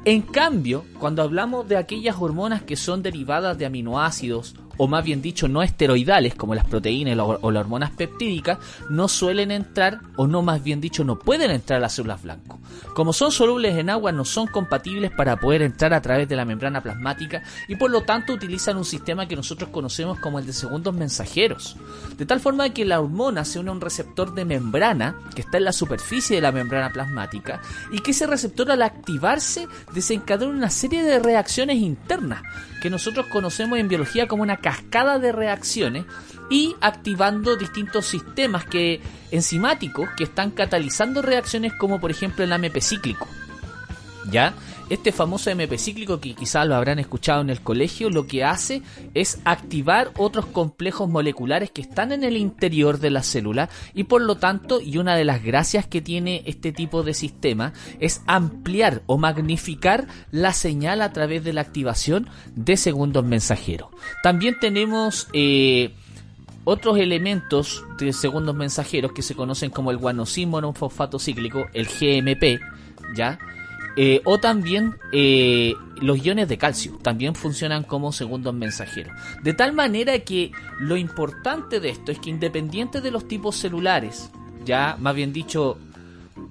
En 0.06 0.22
cambio, 0.22 0.86
cuando 0.98 1.22
hablamos 1.22 1.68
de 1.68 1.76
aquellas 1.76 2.16
hormonas 2.18 2.62
que 2.62 2.76
son 2.76 3.02
derivadas 3.02 3.58
de 3.58 3.66
aminoácidos 3.66 4.54
o 4.82 4.88
más 4.88 5.04
bien 5.04 5.20
dicho 5.20 5.46
no 5.46 5.62
esteroidales 5.62 6.34
como 6.34 6.54
las 6.54 6.64
proteínas 6.64 7.18
o 7.18 7.50
las 7.50 7.60
hormonas 7.60 7.90
peptídicas, 7.90 8.56
no 8.88 9.08
suelen 9.08 9.50
entrar 9.50 10.00
o 10.16 10.26
no 10.26 10.40
más 10.40 10.64
bien 10.64 10.80
dicho 10.80 11.04
no 11.04 11.18
pueden 11.18 11.50
entrar 11.50 11.76
a 11.76 11.80
las 11.80 11.92
células 11.92 12.22
blancas. 12.22 12.56
Como 12.94 13.12
son 13.12 13.30
solubles 13.30 13.76
en 13.76 13.90
agua 13.90 14.10
no 14.10 14.24
son 14.24 14.46
compatibles 14.46 15.10
para 15.10 15.36
poder 15.36 15.60
entrar 15.60 15.92
a 15.92 16.00
través 16.00 16.30
de 16.30 16.36
la 16.36 16.46
membrana 16.46 16.82
plasmática 16.82 17.42
y 17.68 17.76
por 17.76 17.90
lo 17.90 18.04
tanto 18.04 18.32
utilizan 18.32 18.78
un 18.78 18.86
sistema 18.86 19.28
que 19.28 19.36
nosotros 19.36 19.68
conocemos 19.68 20.18
como 20.18 20.38
el 20.38 20.46
de 20.46 20.54
segundos 20.54 20.94
mensajeros. 20.94 21.76
De 22.16 22.24
tal 22.24 22.40
forma 22.40 22.70
que 22.70 22.86
la 22.86 23.00
hormona 23.00 23.44
se 23.44 23.58
une 23.58 23.68
a 23.68 23.72
un 23.72 23.82
receptor 23.82 24.32
de 24.32 24.46
membrana 24.46 25.14
que 25.34 25.42
está 25.42 25.58
en 25.58 25.64
la 25.64 25.72
superficie 25.74 26.36
de 26.36 26.42
la 26.42 26.52
membrana 26.52 26.90
plasmática 26.90 27.60
y 27.92 27.98
que 27.98 28.12
ese 28.12 28.26
receptor 28.26 28.70
al 28.70 28.80
activarse 28.80 29.68
desencadena 29.92 30.52
una 30.52 30.70
serie 30.70 31.02
de 31.02 31.18
reacciones 31.18 31.76
internas 31.76 32.40
que 32.80 32.90
nosotros 32.90 33.26
conocemos 33.26 33.78
en 33.78 33.88
biología 33.88 34.26
como 34.26 34.42
una 34.42 34.56
cascada 34.70 35.18
de 35.18 35.32
reacciones 35.32 36.04
y 36.48 36.76
activando 36.80 37.56
distintos 37.56 38.06
sistemas 38.06 38.64
que 38.64 39.00
enzimáticos 39.32 40.08
que 40.16 40.22
están 40.22 40.52
catalizando 40.52 41.22
reacciones 41.22 41.72
como 41.72 41.98
por 41.98 42.12
ejemplo 42.12 42.44
el 42.44 42.52
AMP 42.52 42.78
cíclico. 42.80 43.26
¿Ya? 44.30 44.54
Este 44.90 45.12
famoso 45.12 45.50
MP 45.50 45.78
cíclico 45.78 46.20
que 46.20 46.34
quizás 46.34 46.66
lo 46.66 46.74
habrán 46.74 46.98
escuchado 46.98 47.40
en 47.40 47.48
el 47.48 47.60
colegio, 47.60 48.10
lo 48.10 48.26
que 48.26 48.42
hace 48.42 48.82
es 49.14 49.38
activar 49.44 50.10
otros 50.16 50.46
complejos 50.46 51.08
moleculares 51.08 51.70
que 51.70 51.80
están 51.80 52.10
en 52.10 52.24
el 52.24 52.36
interior 52.36 52.98
de 52.98 53.10
la 53.10 53.22
célula 53.22 53.70
y 53.94 54.04
por 54.04 54.20
lo 54.20 54.34
tanto, 54.34 54.80
y 54.80 54.98
una 54.98 55.14
de 55.14 55.24
las 55.24 55.44
gracias 55.44 55.86
que 55.86 56.02
tiene 56.02 56.42
este 56.44 56.72
tipo 56.72 57.04
de 57.04 57.14
sistema 57.14 57.72
es 58.00 58.22
ampliar 58.26 59.02
o 59.06 59.16
magnificar 59.16 60.08
la 60.32 60.52
señal 60.52 61.02
a 61.02 61.12
través 61.12 61.44
de 61.44 61.52
la 61.52 61.60
activación 61.60 62.28
de 62.56 62.76
segundos 62.76 63.24
mensajeros. 63.24 63.88
También 64.22 64.56
tenemos... 64.60 65.28
Eh, 65.32 65.94
otros 66.64 66.98
elementos 66.98 67.84
de 67.98 68.12
segundos 68.12 68.54
mensajeros 68.54 69.12
que 69.12 69.22
se 69.22 69.34
conocen 69.34 69.70
como 69.70 69.90
el 69.90 69.96
guanosín 69.96 70.52
fosfato 70.74 71.18
cíclico, 71.18 71.66
el 71.72 71.86
GMP, 71.86 72.60
¿ya? 73.16 73.38
Eh, 73.96 74.22
o 74.24 74.38
también 74.38 74.96
eh, 75.12 75.74
los 76.00 76.24
iones 76.24 76.48
de 76.48 76.58
calcio 76.58 76.98
también 77.02 77.34
funcionan 77.34 77.82
como 77.82 78.12
segundos 78.12 78.54
mensajeros. 78.54 79.12
De 79.42 79.52
tal 79.52 79.72
manera 79.72 80.18
que 80.20 80.52
lo 80.78 80.96
importante 80.96 81.80
de 81.80 81.90
esto 81.90 82.12
es 82.12 82.18
que 82.18 82.30
independiente 82.30 83.00
de 83.00 83.10
los 83.10 83.26
tipos 83.26 83.56
celulares, 83.56 84.30
ya 84.64 84.96
más 84.98 85.14
bien 85.14 85.32
dicho, 85.32 85.78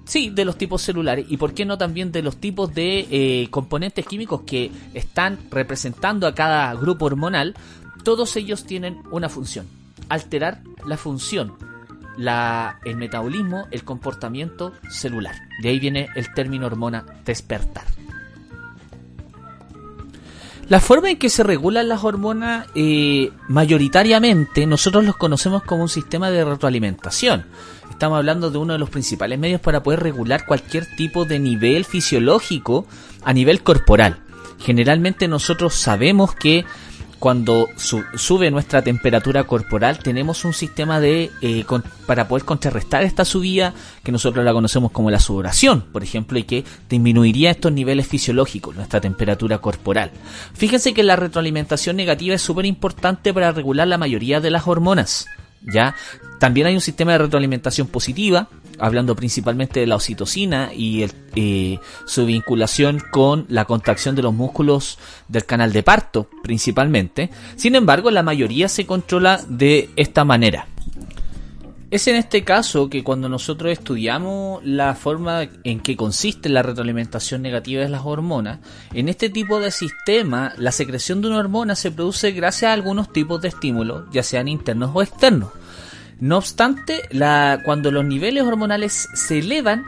sí, 0.04 0.30
de 0.30 0.44
los 0.44 0.56
tipos 0.56 0.82
celulares 0.82 1.26
y 1.28 1.36
por 1.36 1.54
qué 1.54 1.64
no 1.64 1.78
también 1.78 2.12
de 2.12 2.22
los 2.22 2.36
tipos 2.36 2.74
de 2.74 3.06
eh, 3.10 3.48
componentes 3.50 4.06
químicos 4.06 4.42
que 4.42 4.70
están 4.94 5.38
representando 5.50 6.26
a 6.26 6.34
cada 6.34 6.74
grupo 6.74 7.06
hormonal, 7.06 7.54
todos 8.04 8.36
ellos 8.36 8.64
tienen 8.64 9.02
una 9.10 9.28
función, 9.28 9.66
alterar 10.08 10.62
la 10.86 10.96
función 10.96 11.54
la, 12.16 12.78
el 12.84 12.96
metabolismo, 12.96 13.66
el 13.70 13.84
comportamiento 13.84 14.72
celular. 14.88 15.34
De 15.62 15.68
ahí 15.70 15.78
viene 15.78 16.08
el 16.14 16.32
término 16.32 16.66
hormona 16.66 17.04
despertar. 17.24 17.84
La 20.70 20.78
forma 20.78 21.10
en 21.10 21.18
que 21.18 21.30
se 21.30 21.42
regulan 21.42 21.88
las 21.88 22.04
hormonas, 22.04 22.68
eh, 22.76 23.32
mayoritariamente, 23.48 24.66
nosotros 24.66 25.04
los 25.04 25.16
conocemos 25.16 25.64
como 25.64 25.82
un 25.82 25.88
sistema 25.88 26.30
de 26.30 26.44
retroalimentación. 26.44 27.46
Estamos 27.90 28.16
hablando 28.16 28.52
de 28.52 28.58
uno 28.58 28.74
de 28.74 28.78
los 28.78 28.88
principales 28.88 29.36
medios 29.36 29.60
para 29.60 29.82
poder 29.82 30.00
regular 30.00 30.46
cualquier 30.46 30.86
tipo 30.86 31.24
de 31.24 31.40
nivel 31.40 31.84
fisiológico 31.84 32.86
a 33.24 33.32
nivel 33.32 33.64
corporal. 33.64 34.20
Generalmente 34.60 35.26
nosotros 35.26 35.74
sabemos 35.74 36.36
que 36.36 36.64
cuando 37.20 37.68
sube 37.76 38.50
nuestra 38.50 38.80
temperatura 38.80 39.44
corporal, 39.44 39.98
tenemos 39.98 40.46
un 40.46 40.54
sistema 40.54 41.00
de 41.00 41.30
eh, 41.42 41.64
para 42.06 42.26
poder 42.26 42.46
contrarrestar 42.46 43.02
esta 43.02 43.26
subida 43.26 43.74
que 44.02 44.10
nosotros 44.10 44.42
la 44.42 44.54
conocemos 44.54 44.90
como 44.90 45.10
la 45.10 45.20
sudoración, 45.20 45.82
por 45.92 46.02
ejemplo, 46.02 46.38
y 46.38 46.44
que 46.44 46.64
disminuiría 46.88 47.50
estos 47.50 47.72
niveles 47.72 48.08
fisiológicos, 48.08 48.74
nuestra 48.74 49.02
temperatura 49.02 49.58
corporal. 49.58 50.10
Fíjense 50.54 50.94
que 50.94 51.02
la 51.02 51.14
retroalimentación 51.14 51.94
negativa 51.94 52.34
es 52.34 52.42
súper 52.42 52.64
importante 52.64 53.34
para 53.34 53.52
regular 53.52 53.86
la 53.86 53.98
mayoría 53.98 54.40
de 54.40 54.50
las 54.50 54.66
hormonas. 54.66 55.26
¿ya? 55.62 55.94
También 56.38 56.68
hay 56.68 56.74
un 56.74 56.80
sistema 56.80 57.12
de 57.12 57.18
retroalimentación 57.18 57.86
positiva, 57.86 58.48
hablando 58.80 59.14
principalmente 59.14 59.80
de 59.80 59.86
la 59.86 59.96
oxitocina 59.96 60.70
y 60.74 61.06
eh, 61.36 61.78
su 62.06 62.26
vinculación 62.26 63.00
con 63.10 63.46
la 63.48 63.64
contracción 63.64 64.16
de 64.16 64.22
los 64.22 64.34
músculos 64.34 64.98
del 65.28 65.44
canal 65.44 65.72
de 65.72 65.82
parto, 65.82 66.28
principalmente. 66.42 67.30
Sin 67.56 67.74
embargo, 67.74 68.10
la 68.10 68.22
mayoría 68.22 68.68
se 68.68 68.86
controla 68.86 69.40
de 69.48 69.90
esta 69.96 70.24
manera. 70.24 70.66
Es 71.90 72.06
en 72.06 72.14
este 72.14 72.44
caso 72.44 72.88
que 72.88 73.02
cuando 73.02 73.28
nosotros 73.28 73.72
estudiamos 73.72 74.64
la 74.64 74.94
forma 74.94 75.48
en 75.64 75.80
que 75.80 75.96
consiste 75.96 76.48
la 76.48 76.62
retroalimentación 76.62 77.42
negativa 77.42 77.82
de 77.82 77.88
las 77.88 78.02
hormonas, 78.04 78.60
en 78.94 79.08
este 79.08 79.28
tipo 79.28 79.58
de 79.58 79.72
sistema 79.72 80.52
la 80.56 80.70
secreción 80.70 81.20
de 81.20 81.26
una 81.26 81.38
hormona 81.38 81.74
se 81.74 81.90
produce 81.90 82.30
gracias 82.30 82.70
a 82.70 82.74
algunos 82.74 83.12
tipos 83.12 83.42
de 83.42 83.48
estímulos, 83.48 84.04
ya 84.12 84.22
sean 84.22 84.46
internos 84.46 84.92
o 84.94 85.02
externos. 85.02 85.50
No 86.20 86.36
obstante, 86.36 87.02
cuando 87.64 87.90
los 87.90 88.04
niveles 88.04 88.44
hormonales 88.44 89.08
se 89.14 89.38
elevan, 89.38 89.86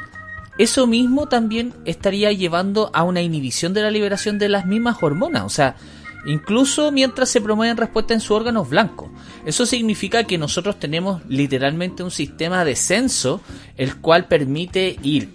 eso 0.59 0.87
mismo 0.87 1.29
también 1.29 1.75
estaría 1.85 2.33
llevando 2.33 2.91
a 2.95 3.03
una 3.03 3.21
inhibición 3.21 3.75
de 3.75 3.83
la 3.83 3.91
liberación 3.91 4.39
de 4.39 4.49
las 4.49 4.65
mismas 4.67 5.03
hormonas. 5.03 5.45
O 5.45 5.51
sea, 5.51 5.77
incluso 6.25 6.91
mientras 6.91 7.29
se 7.29 7.43
promueven 7.43 7.77
respuestas 7.77 8.15
en 8.17 8.21
sus 8.21 8.31
órganos 8.31 8.71
blancos. 8.71 9.11
Eso 9.45 9.67
significa 9.67 10.25
que 10.25 10.39
nosotros 10.39 10.79
tenemos 10.79 11.23
literalmente 11.29 12.03
un 12.03 12.11
sistema 12.11 12.65
de 12.65 12.77
censo, 12.77 13.43
el 13.77 13.97
cual 13.97 14.27
permite 14.27 14.97
ir 15.03 15.31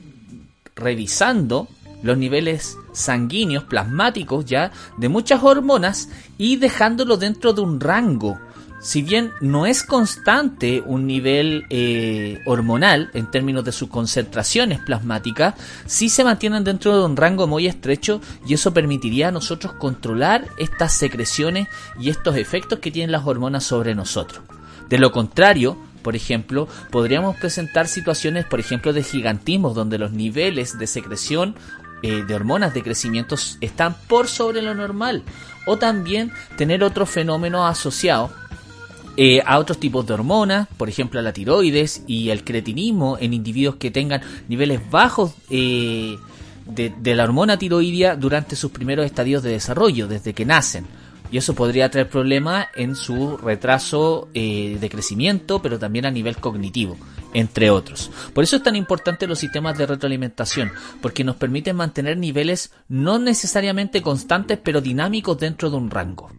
revisando 0.76 1.68
los 2.02 2.18
niveles 2.18 2.78
sanguíneos, 2.94 3.64
plasmáticos 3.66 4.46
ya, 4.46 4.72
de 4.98 5.10
muchas 5.10 5.44
hormonas 5.44 6.10
y 6.38 6.56
dejándolo 6.56 7.18
dentro 7.18 7.54
de 7.54 7.62
un 7.62 7.80
rango 7.80 8.40
si 8.88 9.02
bien 9.02 9.34
no 9.42 9.66
es 9.66 9.84
constante 9.84 10.80
un 10.80 11.08
nivel 11.08 11.66
eh, 11.70 12.40
hormonal 12.46 13.10
en 13.14 13.30
términos 13.30 13.66
de 13.66 13.74
sus 13.74 13.90
concentraciones 13.90 14.80
plasmáticas, 14.80 15.56
sí 15.86 16.08
se 16.08 16.24
mantienen 16.24 16.64
dentro 16.64 16.98
de 16.98 17.04
un 17.04 17.18
rango 17.18 17.48
muy 17.48 17.68
estrecho 17.68 18.22
y 18.48 18.54
eso 18.54 18.74
permitiría 18.74 19.28
a 19.28 19.32
nosotros 19.34 19.74
controlar 19.74 20.48
estas 20.58 20.94
secreciones 20.94 21.68
y 22.00 22.10
estos 22.10 22.38
efectos 22.38 22.80
que 22.80 22.90
tienen 22.90 23.12
las 23.12 23.28
hormonas 23.28 23.66
sobre 23.66 23.94
nosotros. 23.94 24.40
De 24.88 24.98
lo 24.98 25.12
contrario, 25.12 25.78
por 26.02 26.16
ejemplo, 26.16 26.70
podríamos 26.90 27.36
presentar 27.36 27.90
situaciones, 27.90 28.46
por 28.46 28.62
ejemplo, 28.62 28.94
de 28.94 29.04
gigantismo, 29.04 29.74
donde 29.74 29.98
los 29.98 30.14
niveles 30.14 30.80
de 30.80 30.88
secreción 30.88 31.56
eh, 32.04 32.24
de 32.26 32.34
hormonas 32.34 32.74
de 32.74 32.84
crecimiento 32.84 33.36
están 33.60 33.98
por 34.08 34.30
sobre 34.30 34.62
lo 34.62 34.74
normal. 34.76 35.24
O 35.66 35.76
también 35.76 36.32
tener 36.56 36.86
otro 36.86 37.06
fenómeno 37.06 37.68
asociado 37.68 38.32
eh, 39.20 39.42
a 39.44 39.58
otros 39.58 39.80
tipos 39.80 40.06
de 40.06 40.14
hormonas, 40.14 40.68
por 40.78 40.90
ejemplo 40.90 41.20
a 41.20 41.24
la 41.24 41.34
tiroides 41.34 42.04
y 42.06 42.30
el 42.30 42.44
cretinismo 42.44 43.18
en 43.20 43.34
individuos 43.34 43.78
que 43.78 43.90
tengan 43.90 44.22
niveles 44.48 44.80
bajos 44.92 45.34
eh, 45.50 46.18
de, 46.68 47.16
la 47.16 47.24
hormona 47.24 47.58
tiroidea 47.58 48.16
durante 48.16 48.56
sus 48.56 48.70
primeros 48.70 49.08
estadios 49.08 49.42
de 49.42 49.50
desarrollo, 49.50 50.08
desde 50.08 50.34
que 50.34 50.46
nacen. 50.46 50.86
Y 51.32 51.38
eso 51.38 51.56
podría 51.56 51.90
traer 51.90 52.10
problemas 52.10 52.68
en 52.76 52.96
su 52.96 53.38
retraso 53.38 54.30
eh, 54.36 54.78
de 54.80 54.90
crecimiento, 54.90 55.64
pero 55.64 55.80
también 55.80 56.06
a 56.06 56.12
nivel 56.12 56.38
cognitivo. 56.38 56.96
entre 57.34 57.70
otros. 57.70 58.10
Por 58.34 58.44
eso 58.44 58.56
es 58.56 58.64
tan 58.64 58.76
importante 58.76 59.28
los 59.28 59.40
sistemas 59.40 59.78
de 59.78 59.86
retroalimentación, 59.86 60.72
porque 61.02 61.24
nos 61.24 61.36
permiten 61.36 61.76
mantener 61.76 62.18
niveles 62.18 62.72
no 62.88 63.20
necesariamente 63.20 64.02
constantes, 64.02 64.60
pero 64.64 64.80
dinámicos 64.80 65.38
dentro 65.38 65.70
de 65.70 65.76
un 65.76 65.90
rango. 65.90 66.30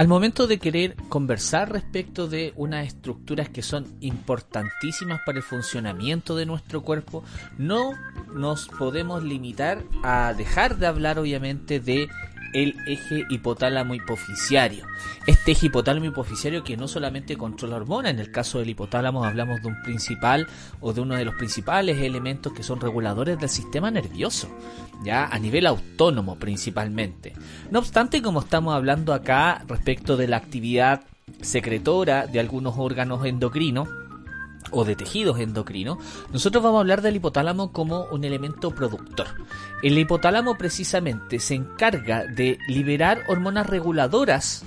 Al 0.00 0.08
momento 0.08 0.46
de 0.46 0.58
querer 0.58 0.96
conversar 1.10 1.70
respecto 1.70 2.26
de 2.26 2.54
unas 2.56 2.86
estructuras 2.86 3.50
que 3.50 3.60
son 3.60 3.86
importantísimas 4.00 5.20
para 5.26 5.36
el 5.36 5.44
funcionamiento 5.44 6.34
de 6.36 6.46
nuestro 6.46 6.80
cuerpo, 6.80 7.22
no 7.58 7.90
nos 8.32 8.68
podemos 8.68 9.22
limitar 9.22 9.84
a 10.02 10.32
dejar 10.32 10.78
de 10.78 10.86
hablar 10.86 11.18
obviamente 11.18 11.80
de 11.80 12.08
el 12.52 12.76
eje 12.86 13.26
hipotálamo 13.28 13.94
hipoficiario. 13.94 14.86
Este 15.26 15.52
eje 15.52 15.66
hipotálamo 15.66 16.06
hipoficiario 16.06 16.64
que 16.64 16.76
no 16.76 16.88
solamente 16.88 17.36
controla 17.36 17.76
hormonas, 17.76 18.12
en 18.12 18.18
el 18.18 18.30
caso 18.30 18.58
del 18.58 18.70
hipotálamo 18.70 19.24
hablamos 19.24 19.62
de 19.62 19.68
un 19.68 19.82
principal 19.82 20.46
o 20.80 20.92
de 20.92 21.00
uno 21.00 21.14
de 21.14 21.24
los 21.24 21.34
principales 21.34 21.98
elementos 21.98 22.52
que 22.52 22.62
son 22.62 22.80
reguladores 22.80 23.38
del 23.38 23.48
sistema 23.48 23.90
nervioso, 23.90 24.48
ya 25.04 25.26
a 25.26 25.38
nivel 25.38 25.66
autónomo 25.66 26.38
principalmente. 26.38 27.34
No 27.70 27.78
obstante, 27.78 28.22
como 28.22 28.40
estamos 28.40 28.74
hablando 28.74 29.14
acá 29.14 29.64
respecto 29.66 30.16
de 30.16 30.28
la 30.28 30.36
actividad 30.36 31.02
secretora 31.42 32.26
de 32.26 32.40
algunos 32.40 32.74
órganos 32.76 33.24
endocrinos, 33.24 33.88
o 34.70 34.84
de 34.84 34.96
tejidos 34.96 35.38
endocrinos, 35.38 35.98
nosotros 36.32 36.62
vamos 36.62 36.78
a 36.78 36.80
hablar 36.80 37.02
del 37.02 37.16
hipotálamo 37.16 37.72
como 37.72 38.04
un 38.06 38.24
elemento 38.24 38.70
productor. 38.70 39.26
El 39.82 39.98
hipotálamo 39.98 40.56
precisamente 40.56 41.38
se 41.38 41.54
encarga 41.54 42.26
de 42.26 42.58
liberar 42.68 43.22
hormonas 43.28 43.66
reguladoras 43.66 44.64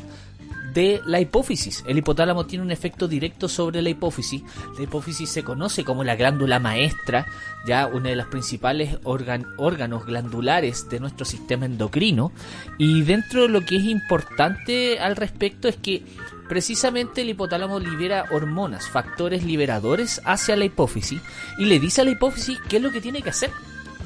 de 0.74 1.02
la 1.06 1.20
hipófisis. 1.20 1.84
El 1.88 1.98
hipotálamo 1.98 2.46
tiene 2.46 2.64
un 2.64 2.72
efecto 2.72 3.08
directo 3.08 3.48
sobre 3.48 3.82
la 3.82 3.90
hipófisis. 3.90 4.44
La 4.78 4.84
hipófisis 4.84 5.30
se 5.30 5.44
conoce 5.44 5.84
como 5.84 6.04
la 6.04 6.16
glándula 6.16 6.60
maestra, 6.60 7.26
ya 7.66 7.88
uno 7.88 8.10
de 8.10 8.16
los 8.16 8.28
principales 8.28 8.98
órganos 9.04 10.06
glandulares 10.06 10.90
de 10.90 11.00
nuestro 11.00 11.26
sistema 11.26 11.66
endocrino. 11.66 12.32
Y 12.78 13.02
dentro 13.04 13.44
de 13.44 13.50
lo 13.50 13.62
que 13.62 13.78
es 13.78 13.84
importante 13.84 15.00
al 15.00 15.16
respecto 15.16 15.68
es 15.68 15.78
que 15.78 16.04
precisamente 16.50 17.22
el 17.22 17.30
hipotálamo 17.30 17.80
libera 17.80 18.26
hormonas, 18.32 18.88
factores 18.88 19.44
liberadores 19.44 20.22
hacia 20.26 20.56
la 20.56 20.66
hipófisis 20.66 21.22
y 21.58 21.66
le 21.66 21.80
dice 21.80 22.02
a 22.02 22.04
la 22.04 22.12
hipófisis 22.12 22.60
qué 22.70 22.78
es 22.78 22.84
lo 22.84 22.92
que 22.92 23.02
tiene 23.02 23.22
que 23.22 23.30
hacer. 23.30 23.52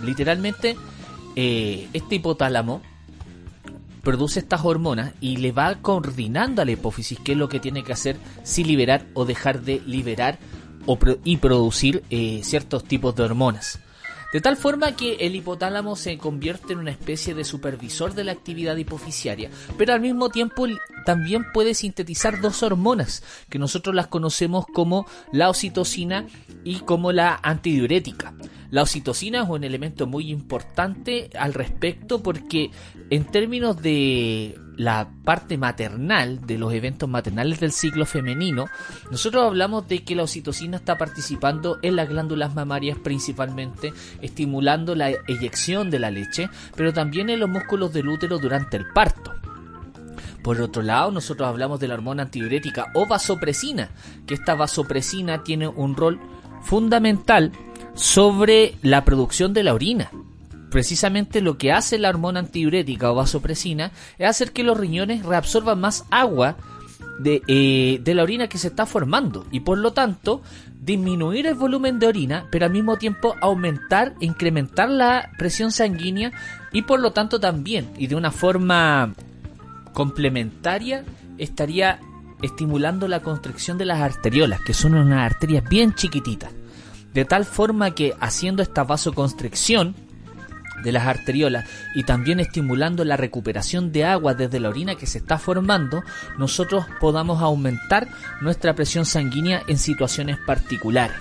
Literalmente, 0.04 0.78
eh, 1.36 1.88
este 1.94 2.16
hipotálamo 2.16 2.82
produce 4.08 4.40
estas 4.40 4.64
hormonas 4.64 5.12
y 5.20 5.36
le 5.36 5.52
va 5.52 5.76
coordinando 5.82 6.62
a 6.62 6.66
la 6.66 6.72
hipófisis 6.72 7.20
qué 7.26 7.34
es 7.34 7.38
lo 7.38 7.50
que 7.50 7.60
tiene 7.60 7.84
que 7.84 7.92
hacer 7.92 8.16
si 8.44 8.64
liberar 8.64 9.06
o 9.14 9.26
dejar 9.26 9.64
de 9.64 9.82
liberar 9.86 10.40
y 11.26 11.36
producir 11.36 12.04
eh, 12.10 12.40
ciertos 12.42 12.86
tipos 12.86 13.14
de 13.18 13.24
hormonas. 13.24 13.82
De 14.32 14.40
tal 14.40 14.56
forma 14.56 14.96
que 14.96 15.16
el 15.16 15.36
hipotálamo 15.36 15.98
se 15.98 16.18
convierte 16.18 16.72
en 16.72 16.80
una 16.80 16.92
especie 16.92 17.34
de 17.34 17.44
supervisor 17.44 18.14
de 18.14 18.24
la 18.24 18.32
actividad 18.32 18.78
hipofisiaria, 18.78 19.50
pero 19.78 19.92
al 19.92 20.00
mismo 20.00 20.30
tiempo 20.30 20.68
también 21.08 21.46
puede 21.54 21.74
sintetizar 21.74 22.42
dos 22.42 22.64
hormonas 22.64 23.24
que 23.48 23.60
nosotros 23.60 23.96
las 23.96 24.08
conocemos 24.08 24.66
como 24.66 25.06
la 25.32 25.50
oxitocina 25.50 26.28
y 26.66 26.82
como 26.82 27.14
la 27.14 27.40
antidiurética. 27.44 28.34
La 28.72 28.82
oxitocina 28.82 29.44
es 29.44 29.50
un 29.50 29.64
elemento 29.64 30.06
muy 30.06 30.30
importante 30.30 31.30
al 31.40 31.54
respecto 31.54 32.22
porque 32.22 32.72
en 33.10 33.24
términos 33.24 33.82
de 33.82 34.60
la 34.76 35.10
parte 35.24 35.58
maternal, 35.58 36.46
de 36.46 36.58
los 36.58 36.74
eventos 36.74 37.08
maternales 37.08 37.62
del 37.62 37.72
ciclo 37.72 38.06
femenino, 38.06 38.66
nosotros 39.10 39.46
hablamos 39.46 39.88
de 39.88 40.04
que 40.04 40.14
la 40.14 40.24
oxitocina 40.24 40.76
está 40.76 40.98
participando 40.98 41.80
en 41.84 41.96
las 41.96 42.10
glándulas 42.10 42.54
mamarias 42.54 42.98
principalmente, 43.00 43.94
estimulando 44.22 44.94
la 44.94 45.12
eyección 45.26 45.90
de 45.90 46.00
la 46.00 46.12
leche, 46.12 46.50
pero 46.76 46.92
también 46.92 47.30
en 47.30 47.40
los 47.40 47.50
músculos 47.50 47.94
del 47.94 48.10
útero 48.10 48.40
durante 48.40 48.76
el 48.76 48.88
parto. 48.94 49.47
Por 50.48 50.62
otro 50.62 50.82
lado, 50.82 51.12
nosotros 51.12 51.46
hablamos 51.46 51.78
de 51.82 51.90
la 51.90 51.96
hormona 51.96 52.24
antidiurética 52.24 52.86
o 52.94 53.06
vasopresina, 53.06 53.90
que 54.26 54.34
esta 54.34 54.56
vasopresina 54.56 55.44
tiene 55.44 55.68
un 55.68 55.94
rol 55.94 56.22
fundamental 56.62 57.52
sobre 57.96 58.76
la 58.82 59.04
producción 59.04 59.54
de 59.54 59.66
la 59.66 59.74
orina. 59.74 60.10
Precisamente 60.72 61.42
lo 61.42 61.58
que 61.58 61.74
hace 61.74 62.00
la 62.00 62.08
hormona 62.08 62.40
antidiurética 62.40 63.12
o 63.12 63.16
vasopresina 63.16 63.92
es 64.18 64.30
hacer 64.30 64.54
que 64.54 64.64
los 64.64 64.78
riñones 64.78 65.26
reabsorban 65.26 65.82
más 65.82 66.06
agua 66.12 66.56
de, 67.20 67.42
eh, 67.50 68.00
de, 68.02 68.16
la 68.16 68.24
orina 68.24 68.48
que 68.48 68.58
se 68.58 68.70
está 68.70 68.86
formando 68.86 69.46
y 69.52 69.60
por 69.60 69.78
lo 69.78 69.92
tanto 69.92 70.42
disminuir 70.80 71.46
el 71.48 71.56
volumen 71.56 72.00
de 72.00 72.08
orina, 72.08 72.48
pero 72.52 72.66
al 72.66 72.72
mismo 72.72 72.96
tiempo 72.96 73.36
aumentar 73.42 74.14
incrementar 74.22 74.90
la 74.90 75.30
presión 75.38 75.74
sanguínea 75.74 76.32
y 76.72 76.84
por 76.84 77.02
lo 77.02 77.12
tanto 77.12 77.38
también 77.42 77.90
y 77.98 78.08
de 78.08 78.16
una 78.16 78.32
forma 78.32 79.14
complementaria 79.98 81.04
estaría 81.40 82.00
estimulando 82.44 83.08
la 83.08 83.22
constricción 83.22 83.80
de 83.80 83.86
las 83.86 84.00
arteriolas, 84.00 84.62
que 84.62 84.76
son 84.76 84.94
unas 84.94 85.26
arterias 85.26 85.64
bien 85.68 85.96
chiquititas 85.96 86.52
de 87.16 87.26
tal 87.26 87.46
forma 87.46 87.96
que 87.96 88.14
haciendo 88.20 88.62
esta 88.62 88.84
vasoconstricción 88.84 89.96
de 90.84 90.92
las 90.92 91.08
arteriolas 91.08 91.68
y 91.96 92.04
también 92.04 92.40
estimulando 92.40 93.04
la 93.06 93.18
recuperación 93.18 93.92
de 93.92 94.06
agua 94.06 94.36
desde 94.36 94.60
la 94.60 94.70
orina 94.70 94.94
que 94.94 95.08
se 95.08 95.18
está 95.18 95.40
formando, 95.40 96.04
nosotros 96.38 96.86
podamos 97.00 97.42
aumentar 97.42 98.08
nuestra 98.40 98.76
presión 98.76 99.04
sanguínea 99.04 99.64
en 99.68 99.80
situaciones 99.80 100.38
particulares. 100.46 101.18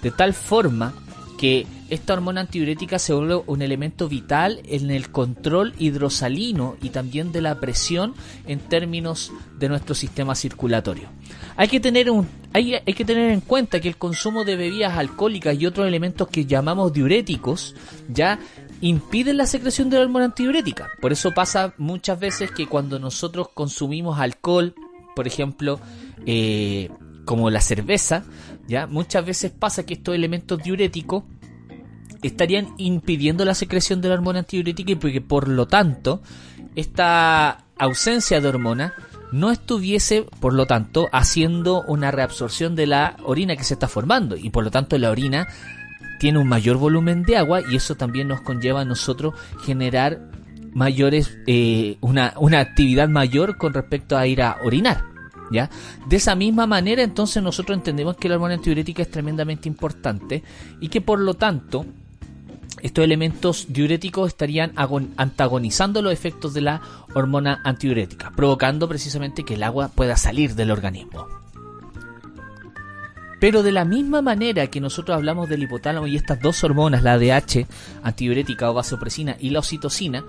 De 0.00 0.10
tal 0.10 0.32
forma 0.32 0.94
que 1.38 1.66
esta 1.88 2.14
hormona 2.14 2.42
antidiurética 2.42 2.98
se 2.98 3.14
vuelve 3.14 3.42
un 3.46 3.62
elemento 3.62 4.08
vital 4.08 4.60
en 4.64 4.90
el 4.90 5.10
control 5.10 5.74
hidrosalino 5.78 6.76
y 6.82 6.90
también 6.90 7.32
de 7.32 7.40
la 7.40 7.60
presión 7.60 8.14
en 8.46 8.58
términos 8.58 9.32
de 9.58 9.68
nuestro 9.68 9.94
sistema 9.94 10.34
circulatorio. 10.34 11.08
Hay 11.56 11.68
que 11.68 11.80
tener 11.80 12.10
un 12.10 12.28
hay, 12.52 12.74
hay, 12.74 12.94
que 12.94 13.04
tener 13.04 13.30
en 13.32 13.42
cuenta 13.42 13.80
que 13.80 13.88
el 13.88 13.98
consumo 13.98 14.44
de 14.44 14.56
bebidas 14.56 14.96
alcohólicas 14.96 15.60
y 15.60 15.66
otros 15.66 15.86
elementos 15.86 16.28
que 16.28 16.46
llamamos 16.46 16.92
diuréticos 16.92 17.74
ya 18.08 18.38
impiden 18.80 19.36
la 19.36 19.46
secreción 19.46 19.90
de 19.90 19.98
la 19.98 20.04
hormona 20.04 20.26
antidiurética. 20.26 20.88
Por 21.00 21.12
eso 21.12 21.32
pasa 21.32 21.74
muchas 21.76 22.18
veces 22.18 22.50
que 22.50 22.66
cuando 22.66 22.98
nosotros 22.98 23.48
consumimos 23.52 24.18
alcohol, 24.18 24.74
por 25.14 25.26
ejemplo, 25.26 25.80
eh, 26.24 26.88
como 27.26 27.50
la 27.50 27.60
cerveza, 27.60 28.24
ya 28.66 28.86
muchas 28.86 29.24
veces 29.26 29.52
pasa 29.52 29.84
que 29.84 29.94
estos 29.94 30.14
elementos 30.14 30.62
diuréticos 30.62 31.24
estarían 32.22 32.68
impidiendo 32.78 33.44
la 33.44 33.54
secreción 33.54 34.00
de 34.00 34.08
la 34.08 34.14
hormona 34.14 34.40
antidiurética 34.40 34.92
y 34.92 34.96
porque 34.96 35.20
por 35.20 35.48
lo 35.48 35.66
tanto 35.66 36.20
esta 36.74 37.64
ausencia 37.78 38.40
de 38.40 38.48
hormona 38.48 38.94
no 39.32 39.50
estuviese, 39.50 40.24
por 40.40 40.52
lo 40.52 40.66
tanto, 40.66 41.08
haciendo 41.12 41.82
una 41.82 42.10
reabsorción 42.10 42.76
de 42.76 42.86
la 42.86 43.16
orina 43.24 43.56
que 43.56 43.64
se 43.64 43.74
está 43.74 43.88
formando 43.88 44.36
y 44.36 44.50
por 44.50 44.64
lo 44.64 44.70
tanto 44.70 44.96
la 44.98 45.10
orina 45.10 45.48
tiene 46.18 46.38
un 46.38 46.48
mayor 46.48 46.76
volumen 46.76 47.22
de 47.22 47.36
agua 47.36 47.60
y 47.68 47.76
eso 47.76 47.96
también 47.96 48.28
nos 48.28 48.40
conlleva 48.40 48.80
a 48.82 48.84
nosotros 48.84 49.34
generar 49.62 50.20
mayores 50.72 51.38
eh, 51.46 51.96
una, 52.00 52.34
una 52.36 52.60
actividad 52.60 53.08
mayor 53.08 53.56
con 53.56 53.74
respecto 53.74 54.16
a 54.16 54.26
ir 54.26 54.42
a 54.42 54.58
orinar. 54.64 55.04
¿Ya? 55.48 55.70
De 56.08 56.16
esa 56.16 56.34
misma 56.34 56.66
manera, 56.66 57.04
entonces 57.04 57.40
nosotros 57.40 57.78
entendemos 57.78 58.16
que 58.16 58.28
la 58.28 58.34
hormona 58.34 58.54
antidiurética 58.54 59.02
es 59.02 59.10
tremendamente 59.12 59.68
importante 59.68 60.42
y 60.80 60.88
que 60.88 61.00
por 61.00 61.20
lo 61.20 61.34
tanto 61.34 61.86
estos 62.86 63.04
elementos 63.04 63.66
diuréticos 63.68 64.28
estarían 64.28 64.72
antagonizando 65.16 66.02
los 66.02 66.12
efectos 66.12 66.54
de 66.54 66.60
la 66.60 66.80
hormona 67.14 67.60
antidiurética, 67.64 68.32
provocando 68.34 68.88
precisamente 68.88 69.44
que 69.44 69.54
el 69.54 69.62
agua 69.62 69.90
pueda 69.94 70.16
salir 70.16 70.54
del 70.54 70.70
organismo. 70.70 71.26
Pero 73.38 73.62
de 73.62 73.72
la 73.72 73.84
misma 73.84 74.22
manera 74.22 74.68
que 74.68 74.80
nosotros 74.80 75.16
hablamos 75.16 75.48
del 75.48 75.62
hipotálamo 75.62 76.06
y 76.06 76.16
estas 76.16 76.40
dos 76.40 76.64
hormonas, 76.64 77.02
la 77.02 77.14
ADH, 77.14 77.66
antidiurética 78.02 78.70
o 78.70 78.74
vasopresina, 78.74 79.36
y 79.38 79.50
la 79.50 79.58
oxitocina, 79.58 80.24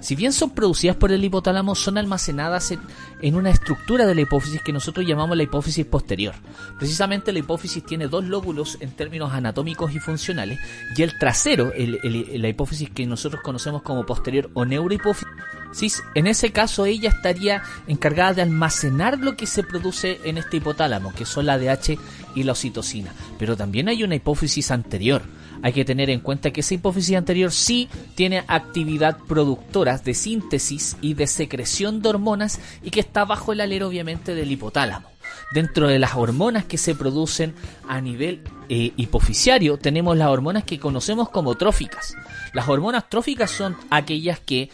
si 0.00 0.14
bien 0.14 0.32
son 0.32 0.50
producidas 0.50 0.96
por 0.96 1.12
el 1.12 1.24
hipotálamo, 1.24 1.74
son 1.74 1.98
almacenadas 1.98 2.72
en, 3.20 3.34
una 3.34 3.50
estructura 3.50 4.06
de 4.06 4.14
la 4.14 4.20
hipófisis 4.20 4.62
que 4.62 4.72
nosotros 4.72 5.06
llamamos 5.06 5.36
la 5.36 5.42
hipófisis 5.42 5.84
posterior. 5.86 6.34
Precisamente 6.78 7.32
la 7.32 7.40
hipófisis 7.40 7.84
tiene 7.84 8.08
dos 8.08 8.24
lóbulos 8.24 8.78
en 8.80 8.90
términos 8.92 9.32
anatómicos 9.32 9.94
y 9.94 9.98
funcionales, 9.98 10.58
y 10.96 11.02
el 11.02 11.18
trasero, 11.18 11.72
la 11.74 12.48
hipófisis 12.48 12.90
que 12.90 13.06
nosotros 13.06 13.42
conocemos 13.42 13.82
como 13.82 14.06
posterior 14.06 14.50
o 14.54 14.64
neurohipófisis, 14.64 16.02
en 16.14 16.26
ese 16.26 16.52
caso 16.52 16.86
ella 16.86 17.10
estaría 17.10 17.62
encargada 17.86 18.34
de 18.34 18.42
almacenar 18.42 19.18
lo 19.18 19.36
que 19.36 19.46
se 19.46 19.62
produce 19.62 20.20
en 20.24 20.38
este 20.38 20.58
hipotálamo, 20.58 21.12
que 21.12 21.26
son 21.26 21.46
la 21.46 21.58
DH 21.58 21.98
y 22.34 22.42
la 22.44 22.52
oxitocina. 22.52 23.12
Pero 23.38 23.56
también 23.56 23.88
hay 23.88 24.02
una 24.02 24.14
hipófisis 24.14 24.70
anterior 24.70 25.22
hay 25.62 25.72
que 25.72 25.84
tener 25.84 26.10
en 26.10 26.20
cuenta 26.20 26.50
que 26.50 26.60
esa 26.60 26.74
hipófisis 26.74 27.16
anterior 27.16 27.52
sí 27.52 27.88
tiene 28.14 28.44
actividad 28.46 29.18
productora 29.26 29.98
de 29.98 30.14
síntesis 30.14 30.96
y 31.00 31.14
de 31.14 31.26
secreción 31.26 32.02
de 32.02 32.08
hormonas 32.10 32.60
y 32.82 32.90
que 32.90 33.00
está 33.00 33.24
bajo 33.24 33.52
el 33.52 33.60
alero 33.60 33.88
obviamente 33.88 34.34
del 34.34 34.50
hipotálamo. 34.52 35.08
Dentro 35.52 35.88
de 35.88 35.98
las 35.98 36.14
hormonas 36.14 36.64
que 36.64 36.78
se 36.78 36.94
producen 36.94 37.54
a 37.88 38.00
nivel 38.00 38.42
eh, 38.68 38.92
hipofisiario 38.96 39.78
tenemos 39.78 40.16
las 40.16 40.28
hormonas 40.28 40.64
que 40.64 40.78
conocemos 40.78 41.30
como 41.30 41.54
tróficas. 41.54 42.14
Las 42.52 42.68
hormonas 42.68 43.08
tróficas 43.08 43.50
son 43.50 43.76
aquellas 43.90 44.40
que 44.40 44.70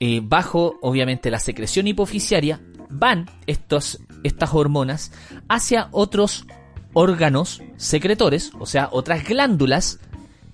eh, 0.00 0.20
bajo 0.22 0.78
obviamente 0.82 1.30
la 1.30 1.38
secreción 1.38 1.86
hipofisiaria 1.86 2.60
van 2.90 3.30
estos, 3.46 4.00
estas 4.24 4.52
hormonas 4.52 5.12
hacia 5.48 5.88
otros 5.92 6.46
órganos 6.92 7.62
secretores, 7.76 8.52
o 8.58 8.66
sea, 8.66 8.88
otras 8.90 9.24
glándulas, 9.28 10.00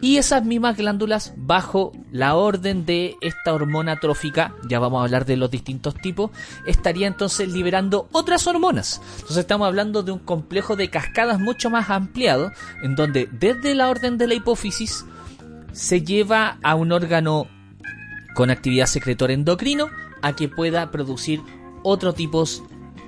y 0.03 0.17
esas 0.19 0.45
mismas 0.45 0.77
glándulas 0.77 1.33
bajo 1.37 1.93
la 2.11 2.35
orden 2.35 2.85
de 2.85 3.15
esta 3.21 3.55
hormona 3.55 4.01
trófica, 4.01 4.53
ya 4.69 4.81
vamos 4.81 5.01
a 5.01 5.05
hablar 5.05 5.25
de 5.25 5.37
los 5.37 5.49
distintos 5.49 5.95
tipos, 5.95 6.33
estaría 6.67 7.07
entonces 7.07 7.49
liberando 7.49 8.09
otras 8.11 8.49
hormonas. 8.49 9.01
Entonces 9.15 9.39
estamos 9.39 9.69
hablando 9.69 10.03
de 10.03 10.11
un 10.11 10.19
complejo 10.19 10.75
de 10.75 10.91
cascadas 10.91 11.39
mucho 11.39 11.71
más 11.71 11.89
ampliado, 11.89 12.51
en 12.83 12.97
donde 12.97 13.29
desde 13.31 13.77
la 13.77 13.89
orden 13.89 14.19
de 14.19 14.27
la 14.27 14.35
hipófisis 14.35 15.07
se 15.73 16.03
lleva 16.03 16.59
a 16.65 16.75
un 16.75 16.91
órgano 16.91 17.47
con 18.35 18.51
actividad 18.51 18.87
secretora 18.87 19.35
endocrino 19.35 19.89
a 20.21 20.35
que 20.35 20.49
pueda 20.49 20.91
producir 20.91 21.41
otros 21.85 22.17
tipos 22.17 22.65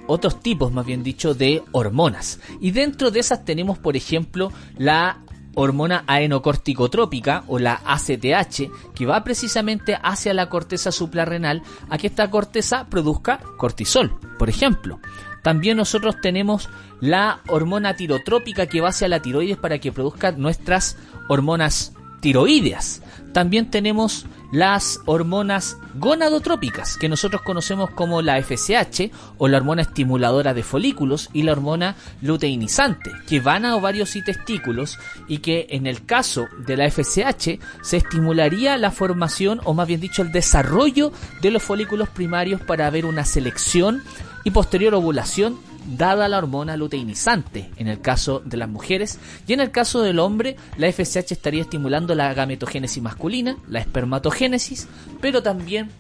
otros 0.07 0.41
tipos, 0.41 0.73
más 0.73 0.85
bien 0.85 1.03
dicho, 1.03 1.35
de 1.35 1.63
hormonas. 1.73 2.41
Y 2.61 2.73
dentro 2.73 3.11
de 3.11 3.21
esas 3.21 3.45
tenemos, 3.45 3.79
por 3.79 3.97
ejemplo, 3.97 4.53
la 4.77 5.24
hormona 5.55 6.05
aenocorticotrópica 6.07 7.45
o 7.47 7.59
la 7.59 7.81
ACTH, 7.85 8.95
que 8.95 9.07
va 9.07 9.25
precisamente 9.25 9.99
hacia 10.03 10.35
la 10.35 10.49
corteza 10.49 10.93
suprarrenal 10.93 11.63
a 11.89 11.99
que 11.99 12.09
esta 12.09 12.31
corteza 12.31 12.87
produzca 12.89 13.41
cortisol, 13.57 14.19
por 14.39 14.49
ejemplo. 14.49 15.01
También 15.43 15.77
nosotros 15.77 16.17
tenemos 16.23 16.69
la 17.01 17.41
hormona 17.49 17.97
tirotrópica 17.97 18.67
que 18.67 18.81
va 18.81 18.89
hacia 18.89 19.09
la 19.09 19.21
tiroides 19.21 19.59
para 19.59 19.79
que 19.79 19.93
produzca 19.93 20.33
nuestras 20.33 20.97
hormonas 21.29 21.93
tiroideas. 22.21 23.03
También 23.33 23.71
tenemos 23.71 24.27
las 24.53 25.01
hormonas 25.07 25.79
gonadotrópicas, 25.95 26.97
que 26.97 27.09
nosotros 27.09 27.43
conocemos 27.43 27.91
como 27.91 28.23
la 28.23 28.41
FSH 28.43 29.11
o 29.39 29.49
la 29.49 29.59
hormona 29.59 29.83
estimuladora 29.83 30.55
de 30.55 30.63
folículos 30.63 31.29
y 31.33 31.43
la 31.43 31.53
hormona 31.53 31.97
luteinizante, 32.23 33.13
que 33.27 33.41
van 33.41 33.65
a 33.65 33.77
ovarios 33.77 34.17
y 34.17 34.23
testículos 34.23 34.99
y 35.29 35.39
que 35.39 35.67
en 35.71 35.87
el 35.87 36.05
caso 36.05 36.47
de 36.67 36.77
la 36.77 36.91
FSH 36.91 37.59
se 37.83 37.97
estimularía 37.97 38.77
la 38.77 38.91
formación 38.91 39.61
o 39.65 39.75
más 39.75 39.89
bien 39.89 40.01
dicho 40.01 40.23
el 40.23 40.33
desarrollo 40.33 41.13
de 41.41 41.51
los 41.51 41.63
folículos 41.63 42.09
primarios 42.09 42.61
para 42.61 42.89
ver 42.91 43.07
una 43.07 43.25
selección 43.25 44.03
y 44.45 44.51
posterior 44.51 44.95
ovulación 44.95 45.59
dada 45.87 46.29
la 46.29 46.39
hormona 46.39 46.77
luteinizante 46.77 47.71
en 47.77 47.89
el 47.89 48.01
caso 48.01 48.41
de 48.45 48.57
las 48.57 48.69
mujeres 48.69 49.19
y 49.47 49.53
en 49.53 49.61
el 49.61 49.71
caso 49.71 50.03
del 50.03 50.19
hombre 50.19 50.57
la 50.77 50.91
FSH 50.91 51.33
estaría 51.33 51.63
estimulando 51.63 52.15
la 52.15 52.33
gametogénesis 52.35 53.03
masculina, 53.03 53.57
la 53.69 53.81
espermatogénesis, 53.81 54.89
pero 55.21 55.43
también 55.43 55.91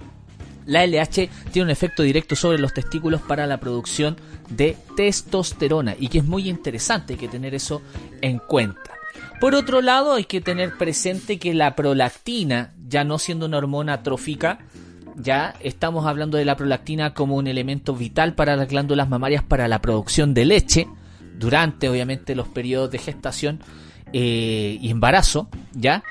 la 0.66 0.87
LH 0.87 1.29
tiene 1.53 1.64
un 1.64 1.70
efecto 1.70 2.03
directo 2.03 2.37
sobre 2.37 2.59
los 2.59 2.73
testículos 2.73 3.20
para 3.23 3.47
la 3.47 3.59
producción 3.59 4.16
de 4.49 4.77
testosterona 4.97 5.94
y 5.99 6.09
que 6.09 6.18
es 6.18 6.25
muy 6.25 6.49
interesante 6.49 7.16
que 7.16 7.29
tener 7.29 7.55
eso 7.55 7.83
en 8.20 8.38
cuenta. 8.38 8.92
Por 9.40 9.55
otro 9.55 9.83
lado, 9.83 10.14
hay 10.14 10.25
que 10.25 10.40
tener 10.40 10.77
presente 10.77 11.38
que 11.38 11.53
la 11.55 11.75
prolactina, 11.77 12.73
ya 12.88 13.05
no 13.05 13.18
siendo 13.18 13.47
una 13.47 13.59
hormona 13.59 14.03
trófica, 14.03 14.61
ya 15.16 15.55
estamos 15.61 16.07
hablando 16.07 16.38
de 16.38 16.44
la 16.44 16.57
prolactina 16.57 17.14
como 17.14 17.37
un 17.37 17.46
elemento 17.46 17.94
vital 17.94 18.35
para 18.35 18.57
las 18.57 18.68
glándulas 18.68 19.09
mamarias 19.09 19.42
para 19.42 19.68
la 19.68 19.81
producción 19.81 20.35
de 20.35 20.44
leche 20.44 20.88
durante 21.38 21.88
obviamente 21.88 22.35
los 22.35 22.48
periodos 22.48 22.90
de 22.90 22.98
gestación 22.98 23.61
eh, 24.12 24.79
y 24.81 24.90
embarazo, 24.90 25.48
¿ya? 25.72 26.05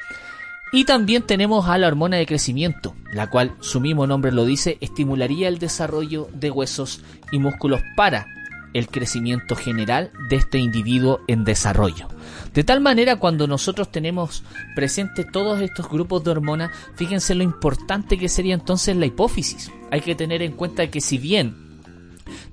Y 0.72 0.86
también 0.86 1.22
tenemos 1.22 1.70
a 1.70 1.78
la 1.78 1.88
hormona 1.88 2.18
de 2.18 2.26
crecimiento, 2.26 2.96
la 3.14 3.30
cual 3.30 3.56
su 3.60 3.80
mismo 3.80 4.08
nombre 4.08 4.32
lo 4.32 4.44
dice, 4.44 4.78
estimularía 4.82 5.48
el 5.48 5.60
desarrollo 5.60 6.28
de 6.34 6.50
huesos 6.50 7.02
y 7.32 7.38
músculos 7.38 7.82
para 7.96 8.26
el 8.74 8.88
crecimiento 8.88 9.56
general 9.56 10.12
de 10.30 10.38
este 10.38 10.58
individuo 10.58 11.22
en 11.28 11.44
desarrollo. 11.44 12.08
De 12.54 12.64
tal 12.64 12.82
manera, 12.82 13.16
cuando 13.16 13.48
nosotros 13.48 13.92
tenemos 13.92 14.44
presente 14.76 15.24
todos 15.24 15.62
estos 15.62 15.90
grupos 15.90 16.24
de 16.24 16.32
hormonas, 16.32 16.72
fíjense 16.96 17.36
lo 17.36 17.44
importante 17.44 18.18
que 18.18 18.30
sería 18.30 18.54
entonces 18.54 18.96
la 18.96 19.06
hipófisis. 19.06 19.72
Hay 19.92 20.02
que 20.02 20.16
tener 20.16 20.42
en 20.42 20.54
cuenta 20.54 20.90
que 20.90 21.02
si 21.02 21.18
bien 21.18 21.56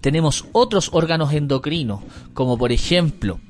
tenemos 0.01 0.47
otros 0.53 0.91
órganos 0.93 1.33
endocrinos, 1.33 2.01
como 2.35 2.57
por 2.59 2.73
ejemplo 2.73 3.41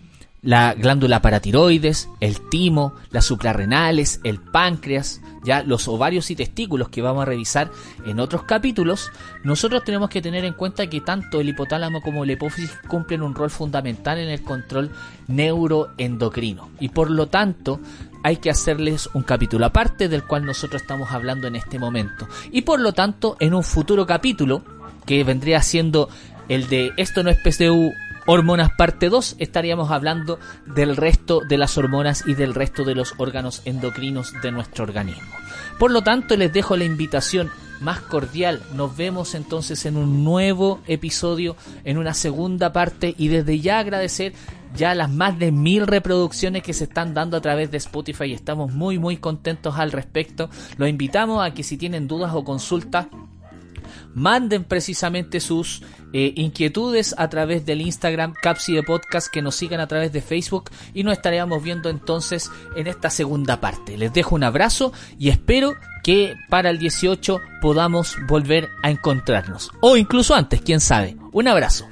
la 0.42 0.74
glándula 0.74 1.20
paratiroides, 1.20 2.08
el 2.20 2.40
timo, 2.48 2.94
las 3.10 3.26
suprarrenales, 3.26 4.20
el 4.24 4.40
páncreas, 4.40 5.20
ya 5.42 5.62
los 5.62 5.88
ovarios 5.88 6.30
y 6.30 6.36
testículos 6.36 6.88
que 6.88 7.02
vamos 7.02 7.22
a 7.22 7.26
revisar 7.26 7.70
en 8.04 8.20
otros 8.20 8.44
capítulos, 8.44 9.10
nosotros 9.44 9.84
tenemos 9.84 10.10
que 10.10 10.22
tener 10.22 10.44
en 10.44 10.54
cuenta 10.54 10.88
que 10.88 11.00
tanto 11.00 11.40
el 11.40 11.48
hipotálamo 11.48 12.02
como 12.02 12.24
la 12.24 12.32
hipófisis 12.32 12.70
cumplen 12.88 13.22
un 13.22 13.34
rol 13.34 13.50
fundamental 13.50 14.18
en 14.18 14.28
el 14.28 14.42
control 14.42 14.90
neuroendocrino. 15.28 16.70
Y 16.80 16.90
por 16.90 17.10
lo 17.10 17.26
tanto 17.28 17.80
hay 18.22 18.36
que 18.36 18.50
hacerles 18.50 19.08
un 19.14 19.22
capítulo 19.22 19.66
aparte 19.66 20.08
del 20.08 20.24
cual 20.24 20.44
nosotros 20.44 20.82
estamos 20.82 21.10
hablando 21.12 21.46
en 21.46 21.56
este 21.56 21.78
momento. 21.78 22.28
Y 22.50 22.62
por 22.62 22.80
lo 22.80 22.92
tanto 22.92 23.36
en 23.40 23.54
un 23.54 23.64
futuro 23.64 24.06
capítulo 24.06 24.62
que 25.06 25.24
vendría 25.24 25.62
siendo 25.62 26.08
el 26.48 26.68
de 26.68 26.92
esto 26.96 27.22
no 27.22 27.30
es 27.30 27.38
PCU 27.38 27.92
hormonas 28.26 28.70
parte 28.72 29.08
2 29.08 29.36
estaríamos 29.38 29.90
hablando 29.90 30.38
del 30.66 30.96
resto 30.96 31.40
de 31.40 31.58
las 31.58 31.76
hormonas 31.78 32.24
y 32.26 32.34
del 32.34 32.54
resto 32.54 32.84
de 32.84 32.94
los 32.94 33.14
órganos 33.18 33.62
endocrinos 33.64 34.32
de 34.42 34.52
nuestro 34.52 34.84
organismo. 34.84 35.28
Por 35.78 35.90
lo 35.90 36.02
tanto, 36.02 36.36
les 36.36 36.52
dejo 36.52 36.76
la 36.76 36.84
invitación 36.84 37.50
más 37.80 38.00
cordial. 38.00 38.62
Nos 38.74 38.96
vemos 38.96 39.34
entonces 39.34 39.84
en 39.86 39.96
un 39.96 40.22
nuevo 40.22 40.80
episodio, 40.86 41.56
en 41.84 41.98
una 41.98 42.14
segunda 42.14 42.72
parte 42.72 43.14
y 43.16 43.28
desde 43.28 43.60
ya 43.60 43.78
agradecer 43.78 44.34
ya 44.74 44.94
las 44.94 45.10
más 45.10 45.38
de 45.38 45.50
mil 45.50 45.86
reproducciones 45.86 46.62
que 46.62 46.74
se 46.74 46.84
están 46.84 47.12
dando 47.12 47.36
a 47.36 47.40
través 47.40 47.70
de 47.70 47.78
Spotify 47.78 48.32
estamos 48.32 48.72
muy 48.72 48.98
muy 48.98 49.16
contentos 49.16 49.78
al 49.78 49.90
respecto. 49.90 50.48
Los 50.76 50.88
invitamos 50.88 51.44
a 51.44 51.52
que 51.52 51.62
si 51.62 51.76
tienen 51.76 52.06
dudas 52.06 52.32
o 52.34 52.44
consultas 52.44 53.06
manden 54.14 54.64
precisamente 54.64 55.40
sus 55.40 55.82
eh, 56.12 56.32
inquietudes 56.36 57.14
a 57.18 57.28
través 57.28 57.64
del 57.64 57.80
Instagram 57.80 58.34
Capsi 58.34 58.74
de 58.74 58.82
Podcast, 58.82 59.28
que 59.32 59.42
nos 59.42 59.54
sigan 59.54 59.80
a 59.80 59.86
través 59.86 60.12
de 60.12 60.22
Facebook 60.22 60.70
y 60.94 61.04
nos 61.04 61.12
estaremos 61.12 61.62
viendo 61.62 61.88
entonces 61.88 62.50
en 62.76 62.86
esta 62.86 63.10
segunda 63.10 63.60
parte. 63.60 63.96
Les 63.96 64.12
dejo 64.12 64.34
un 64.34 64.44
abrazo 64.44 64.92
y 65.18 65.28
espero 65.28 65.74
que 66.02 66.34
para 66.48 66.70
el 66.70 66.78
18 66.78 67.40
podamos 67.60 68.16
volver 68.26 68.70
a 68.82 68.90
encontrarnos. 68.90 69.70
O 69.80 69.96
incluso 69.96 70.34
antes, 70.34 70.60
quién 70.62 70.80
sabe. 70.80 71.16
Un 71.32 71.48
abrazo. 71.48 71.88